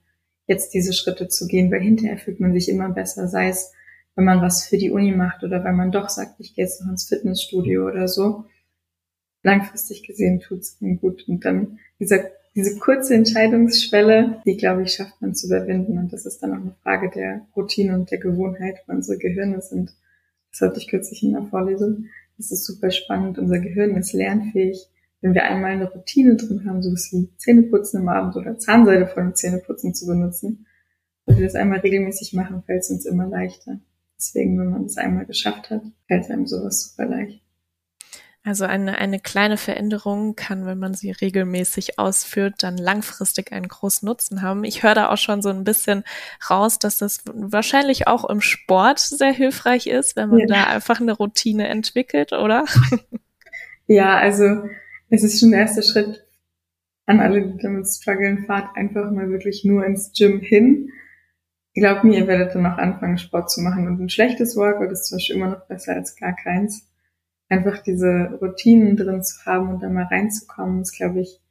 jetzt 0.47 0.73
diese 0.73 0.93
Schritte 0.93 1.27
zu 1.27 1.45
gehen, 1.45 1.71
weil 1.71 1.81
hinterher 1.81 2.17
fühlt 2.17 2.39
man 2.39 2.53
sich 2.53 2.69
immer 2.69 2.89
besser, 2.89 3.27
sei 3.27 3.49
es, 3.49 3.71
wenn 4.15 4.25
man 4.25 4.41
was 4.41 4.65
für 4.65 4.77
die 4.77 4.89
Uni 4.89 5.11
macht 5.11 5.43
oder 5.43 5.63
wenn 5.63 5.75
man 5.75 5.91
doch 5.91 6.09
sagt, 6.09 6.39
ich 6.39 6.55
gehe 6.55 6.65
jetzt 6.65 6.81
noch 6.81 6.89
ins 6.89 7.07
Fitnessstudio 7.07 7.87
oder 7.87 8.07
so 8.07 8.45
langfristig 9.43 10.03
gesehen 10.03 10.39
tut 10.39 10.61
es 10.61 10.81
ihm 10.81 10.99
gut. 10.99 11.27
Und 11.27 11.45
dann 11.45 11.79
dieser, 11.99 12.23
diese 12.55 12.77
kurze 12.79 13.15
Entscheidungsschwelle, 13.15 14.41
die, 14.45 14.57
glaube 14.57 14.83
ich, 14.83 14.93
schafft 14.93 15.21
man 15.21 15.35
zu 15.35 15.47
überwinden. 15.47 15.97
Und 15.97 16.13
das 16.13 16.25
ist 16.25 16.41
dann 16.41 16.51
auch 16.51 16.61
eine 16.61 16.75
Frage 16.83 17.09
der 17.09 17.47
Routine 17.55 17.95
und 17.95 18.11
der 18.11 18.19
Gewohnheit, 18.19 18.77
wo 18.87 18.93
unsere 18.93 19.17
Gehirne 19.17 19.61
sind. 19.61 19.93
Das 20.51 20.61
hatte 20.61 20.79
ich 20.79 20.87
kürzlich 20.87 21.23
in 21.23 21.33
der 21.33 21.43
Vorlesung. 21.43 22.05
Das 22.37 22.51
ist 22.51 22.65
super 22.65 22.91
spannend. 22.91 23.37
Unser 23.37 23.59
Gehirn 23.59 23.95
ist 23.95 24.13
lernfähig. 24.13 24.87
Wenn 25.21 25.33
wir 25.33 25.43
einmal 25.43 25.71
eine 25.71 25.91
Routine 25.91 26.37
drin 26.37 26.63
haben, 26.65 26.81
so 26.81 26.91
wie 26.91 27.29
Zähneputzen 27.35 27.99
am 27.99 28.07
Abend 28.07 28.37
oder 28.37 28.57
Zahnseide 28.57 29.05
vor 29.05 29.21
dem 29.21 29.35
Zähneputzen 29.35 29.93
zu 29.93 30.07
benutzen, 30.07 30.65
wenn 31.25 31.37
wir 31.37 31.45
das 31.45 31.55
einmal 31.55 31.79
regelmäßig 31.79 32.33
machen, 32.33 32.63
fällt 32.63 32.83
es 32.83 32.89
uns 32.89 33.05
immer 33.05 33.27
leichter. 33.27 33.79
Deswegen, 34.17 34.57
wenn 34.59 34.69
man 34.69 34.83
das 34.83 34.97
einmal 34.97 35.25
geschafft 35.25 35.69
hat, 35.69 35.83
fällt 36.07 36.31
einem 36.31 36.47
sowas 36.47 36.89
super 36.89 37.05
leicht. 37.05 37.41
Also 38.43 38.63
eine, 38.63 38.97
eine 38.97 39.19
kleine 39.19 39.57
Veränderung 39.57 40.35
kann, 40.35 40.65
wenn 40.65 40.79
man 40.79 40.93
sie 40.93 41.11
regelmäßig 41.11 41.99
ausführt, 41.99 42.55
dann 42.59 42.77
langfristig 42.77 43.51
einen 43.51 43.67
großen 43.67 44.05
Nutzen 44.05 44.41
haben. 44.41 44.63
Ich 44.63 44.81
höre 44.81 44.95
da 44.95 45.09
auch 45.09 45.17
schon 45.17 45.41
so 45.41 45.49
ein 45.49 45.65
bisschen 45.65 46.03
raus, 46.49 46.79
dass 46.79 46.99
das 46.99 47.21
wahrscheinlich 47.25 48.07
auch 48.07 48.29
im 48.29 48.39
Sport 48.39 48.99
sehr 48.99 49.33
hilfreich 49.33 49.87
ist, 49.87 50.15
wenn 50.15 50.29
man 50.29 50.39
ja. 50.39 50.45
da 50.47 50.63
einfach 50.65 51.01
eine 51.01 51.11
Routine 51.11 51.67
entwickelt, 51.67 52.31
oder? 52.33 52.65
Ja, 53.91 54.19
also 54.19 54.69
es 55.09 55.23
ist 55.23 55.39
schon 55.39 55.49
der 55.49 55.61
erste 55.61 55.81
Schritt 55.81 56.23
an 57.07 57.19
alle, 57.19 57.41
die 57.41 57.57
damit 57.57 57.87
strugglen, 57.87 58.45
fahrt 58.45 58.77
einfach 58.77 59.09
mal 59.09 59.31
wirklich 59.31 59.65
nur 59.65 59.83
ins 59.83 60.13
Gym 60.15 60.41
hin. 60.41 60.91
Glaubt 61.73 62.03
mir, 62.03 62.19
ihr 62.19 62.27
werdet 62.27 62.53
dann 62.53 62.67
auch 62.67 62.77
anfangen, 62.77 63.17
Sport 63.17 63.49
zu 63.49 63.61
machen. 63.61 63.87
Und 63.87 63.99
ein 63.99 64.09
schlechtes 64.09 64.55
Workout 64.55 64.91
ist 64.91 65.07
zum 65.07 65.17
Beispiel 65.17 65.37
immer 65.37 65.49
noch 65.49 65.65
besser 65.65 65.95
als 65.95 66.15
gar 66.15 66.35
keins 66.35 66.88
einfach 67.49 67.79
diese 67.79 68.37
Routinen 68.41 68.95
drin 68.95 69.23
zu 69.23 69.45
haben 69.45 69.69
und 69.69 69.83
da 69.83 69.89
mal 69.89 70.05
reinzukommen, 70.05 70.81
ist, 70.81 70.95
glaube 70.95 71.21
ich, 71.21 71.41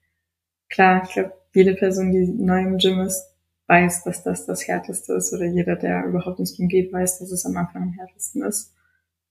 klar. 0.69 1.03
Ich 1.05 1.13
glaube, 1.13 1.33
jede 1.53 1.75
Person, 1.75 2.13
die 2.13 2.27
neu 2.27 2.63
im 2.63 2.79
Gym 2.79 3.01
ist, 3.01 3.35
weiß, 3.67 4.05
dass 4.05 4.23
das 4.23 4.47
das 4.47 4.67
Härteste 4.67 5.15
ist 5.15 5.33
oder 5.33 5.45
jeder, 5.45 5.77
der 5.77 6.05
überhaupt 6.07 6.39
ins 6.39 6.57
Gym 6.57 6.69
geht, 6.69 6.93
weiß, 6.93 7.19
dass 7.19 7.31
es 7.31 7.45
am 7.45 7.57
Anfang 7.57 7.83
am 7.83 7.93
härtesten 7.93 8.43
ist. 8.43 8.75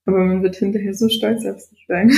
Aber 0.04 0.18
man 0.18 0.42
wird 0.42 0.56
hinterher 0.56 0.94
so 0.94 1.08
stolz 1.08 1.44
auf 1.44 1.60
sich 1.60 1.84
sein. 1.88 2.12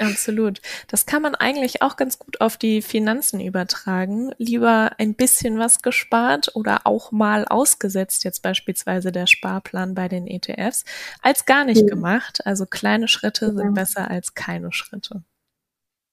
Absolut. 0.00 0.60
Das 0.88 1.06
kann 1.06 1.22
man 1.22 1.36
eigentlich 1.36 1.80
auch 1.82 1.96
ganz 1.96 2.18
gut 2.18 2.40
auf 2.40 2.56
die 2.56 2.82
Finanzen 2.82 3.40
übertragen. 3.40 4.32
Lieber 4.38 4.92
ein 4.98 5.14
bisschen 5.14 5.58
was 5.58 5.82
gespart 5.82 6.50
oder 6.54 6.80
auch 6.84 7.12
mal 7.12 7.44
ausgesetzt, 7.44 8.24
jetzt 8.24 8.42
beispielsweise 8.42 9.12
der 9.12 9.28
Sparplan 9.28 9.94
bei 9.94 10.08
den 10.08 10.26
ETFs, 10.26 10.84
als 11.22 11.46
gar 11.46 11.64
nicht 11.64 11.82
ja. 11.82 11.86
gemacht. 11.86 12.44
Also 12.44 12.66
kleine 12.66 13.06
Schritte 13.06 13.46
ja. 13.46 13.52
sind 13.52 13.74
besser 13.74 14.10
als 14.10 14.34
keine 14.34 14.72
Schritte. 14.72 15.22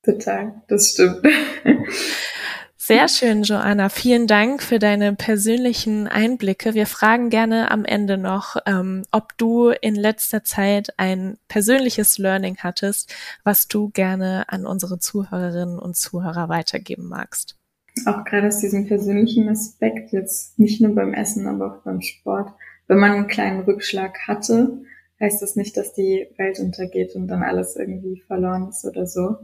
Total, 0.04 0.62
das 0.68 0.92
stimmt. 0.92 1.26
Sehr 2.84 3.08
schön, 3.10 3.44
Joanna. 3.44 3.90
Vielen 3.90 4.26
Dank 4.26 4.64
für 4.64 4.80
deine 4.80 5.14
persönlichen 5.14 6.08
Einblicke. 6.08 6.74
Wir 6.74 6.88
fragen 6.88 7.30
gerne 7.30 7.70
am 7.70 7.86
Ende 7.86 8.18
noch, 8.18 8.56
ähm, 8.66 9.04
ob 9.12 9.38
du 9.38 9.70
in 9.70 9.94
letzter 9.94 10.44
Zeit 10.44 10.92
ein 10.98 11.38
persönliches 11.48 12.18
Learning 12.18 12.58
hattest, 12.58 13.14
was 13.44 13.68
du 13.68 13.90
gerne 13.90 14.46
an 14.50 14.66
unsere 14.66 14.98
Zuhörerinnen 14.98 15.78
und 15.78 15.96
Zuhörer 15.96 16.50
weitergeben 16.50 17.08
magst. 17.08 17.56
Auch 18.08 18.24
gerade 18.24 18.48
aus 18.48 18.62
diesem 18.62 18.88
persönlichen 18.88 19.48
Aspekt, 19.48 20.12
jetzt 20.12 20.58
nicht 20.58 20.82
nur 20.82 20.96
beim 20.96 21.14
Essen, 21.14 21.46
aber 21.46 21.68
auch 21.68 21.84
beim 21.84 22.02
Sport. 22.02 22.52
Wenn 22.88 22.98
man 22.98 23.12
einen 23.12 23.28
kleinen 23.28 23.62
Rückschlag 23.62 24.28
hatte, 24.28 24.82
heißt 25.20 25.40
das 25.40 25.56
nicht, 25.56 25.78
dass 25.78 25.94
die 25.94 26.30
Welt 26.36 26.60
untergeht 26.60 27.14
und 27.16 27.28
dann 27.28 27.44
alles 27.44 27.76
irgendwie 27.76 28.24
verloren 28.26 28.70
ist 28.70 28.86
oder 28.86 29.06
so 29.06 29.38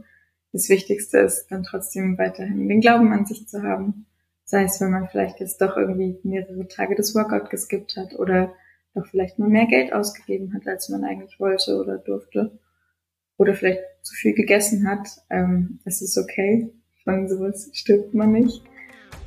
das 0.52 0.68
Wichtigste 0.68 1.18
ist 1.18 1.46
dann 1.48 1.62
trotzdem 1.62 2.16
weiterhin 2.18 2.68
den 2.68 2.80
Glauben 2.80 3.12
an 3.12 3.26
sich 3.26 3.46
zu 3.48 3.62
haben. 3.62 4.06
Sei 4.44 4.64
es, 4.64 4.80
wenn 4.80 4.90
man 4.90 5.08
vielleicht 5.08 5.40
jetzt 5.40 5.60
doch 5.60 5.76
irgendwie 5.76 6.18
mehrere 6.22 6.66
Tage 6.68 6.94
das 6.94 7.14
Workout 7.14 7.50
geskippt 7.50 7.96
hat 7.96 8.18
oder 8.18 8.54
doch 8.94 9.06
vielleicht 9.06 9.38
nur 9.38 9.48
mehr 9.48 9.66
Geld 9.66 9.92
ausgegeben 9.92 10.54
hat, 10.54 10.66
als 10.66 10.88
man 10.88 11.04
eigentlich 11.04 11.38
wollte 11.38 11.78
oder 11.78 11.98
durfte. 11.98 12.58
Oder 13.36 13.54
vielleicht 13.54 13.80
zu 14.02 14.14
viel 14.14 14.34
gegessen 14.34 14.88
hat. 14.88 15.06
Ähm, 15.30 15.80
es 15.84 16.02
ist 16.02 16.16
okay. 16.16 16.72
Von 17.04 17.28
sowas 17.28 17.68
stirbt 17.72 18.14
man 18.14 18.32
nicht. 18.32 18.64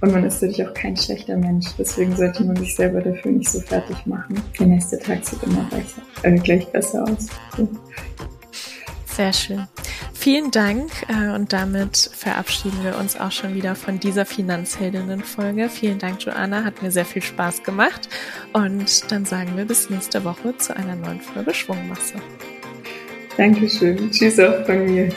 Und 0.01 0.11
man 0.11 0.23
ist 0.25 0.41
natürlich 0.41 0.67
auch 0.67 0.73
kein 0.73 0.97
schlechter 0.97 1.37
Mensch. 1.37 1.67
Deswegen 1.77 2.15
sollte 2.15 2.43
man 2.43 2.55
sich 2.55 2.75
selber 2.75 3.01
dafür 3.01 3.31
nicht 3.31 3.49
so 3.49 3.59
fertig 3.59 4.05
machen. 4.07 4.41
Der 4.59 4.65
nächste 4.65 4.97
Tag 4.97 5.23
sieht 5.23 5.43
immer 5.43 5.69
besser, 5.69 6.01
äh, 6.23 6.35
gleich 6.39 6.67
besser 6.71 7.03
aus. 7.03 7.27
So. 7.55 7.69
Sehr 9.05 9.31
schön. 9.31 9.67
Vielen 10.21 10.51
Dank 10.51 10.91
äh, 11.07 11.33
und 11.33 11.51
damit 11.51 11.97
verabschieden 11.97 12.83
wir 12.83 12.95
uns 12.99 13.19
auch 13.19 13.31
schon 13.31 13.55
wieder 13.55 13.73
von 13.73 13.99
dieser 13.99 14.23
Finanzheldinnen-Folge. 14.23 15.67
Vielen 15.67 15.97
Dank, 15.97 16.21
Joanna, 16.21 16.63
hat 16.63 16.83
mir 16.83 16.91
sehr 16.91 17.05
viel 17.05 17.23
Spaß 17.23 17.63
gemacht 17.63 18.07
und 18.53 19.11
dann 19.11 19.25
sagen 19.25 19.57
wir 19.57 19.65
bis 19.65 19.89
nächste 19.89 20.23
Woche 20.23 20.55
zu 20.57 20.77
einer 20.77 20.95
neuen 20.95 21.21
Folge 21.21 21.55
Schwungmasse. 21.55 22.17
Dankeschön. 23.35 24.11
Tschüss 24.11 24.39
auch 24.39 24.63
von 24.63 24.85
mir. 24.85 25.09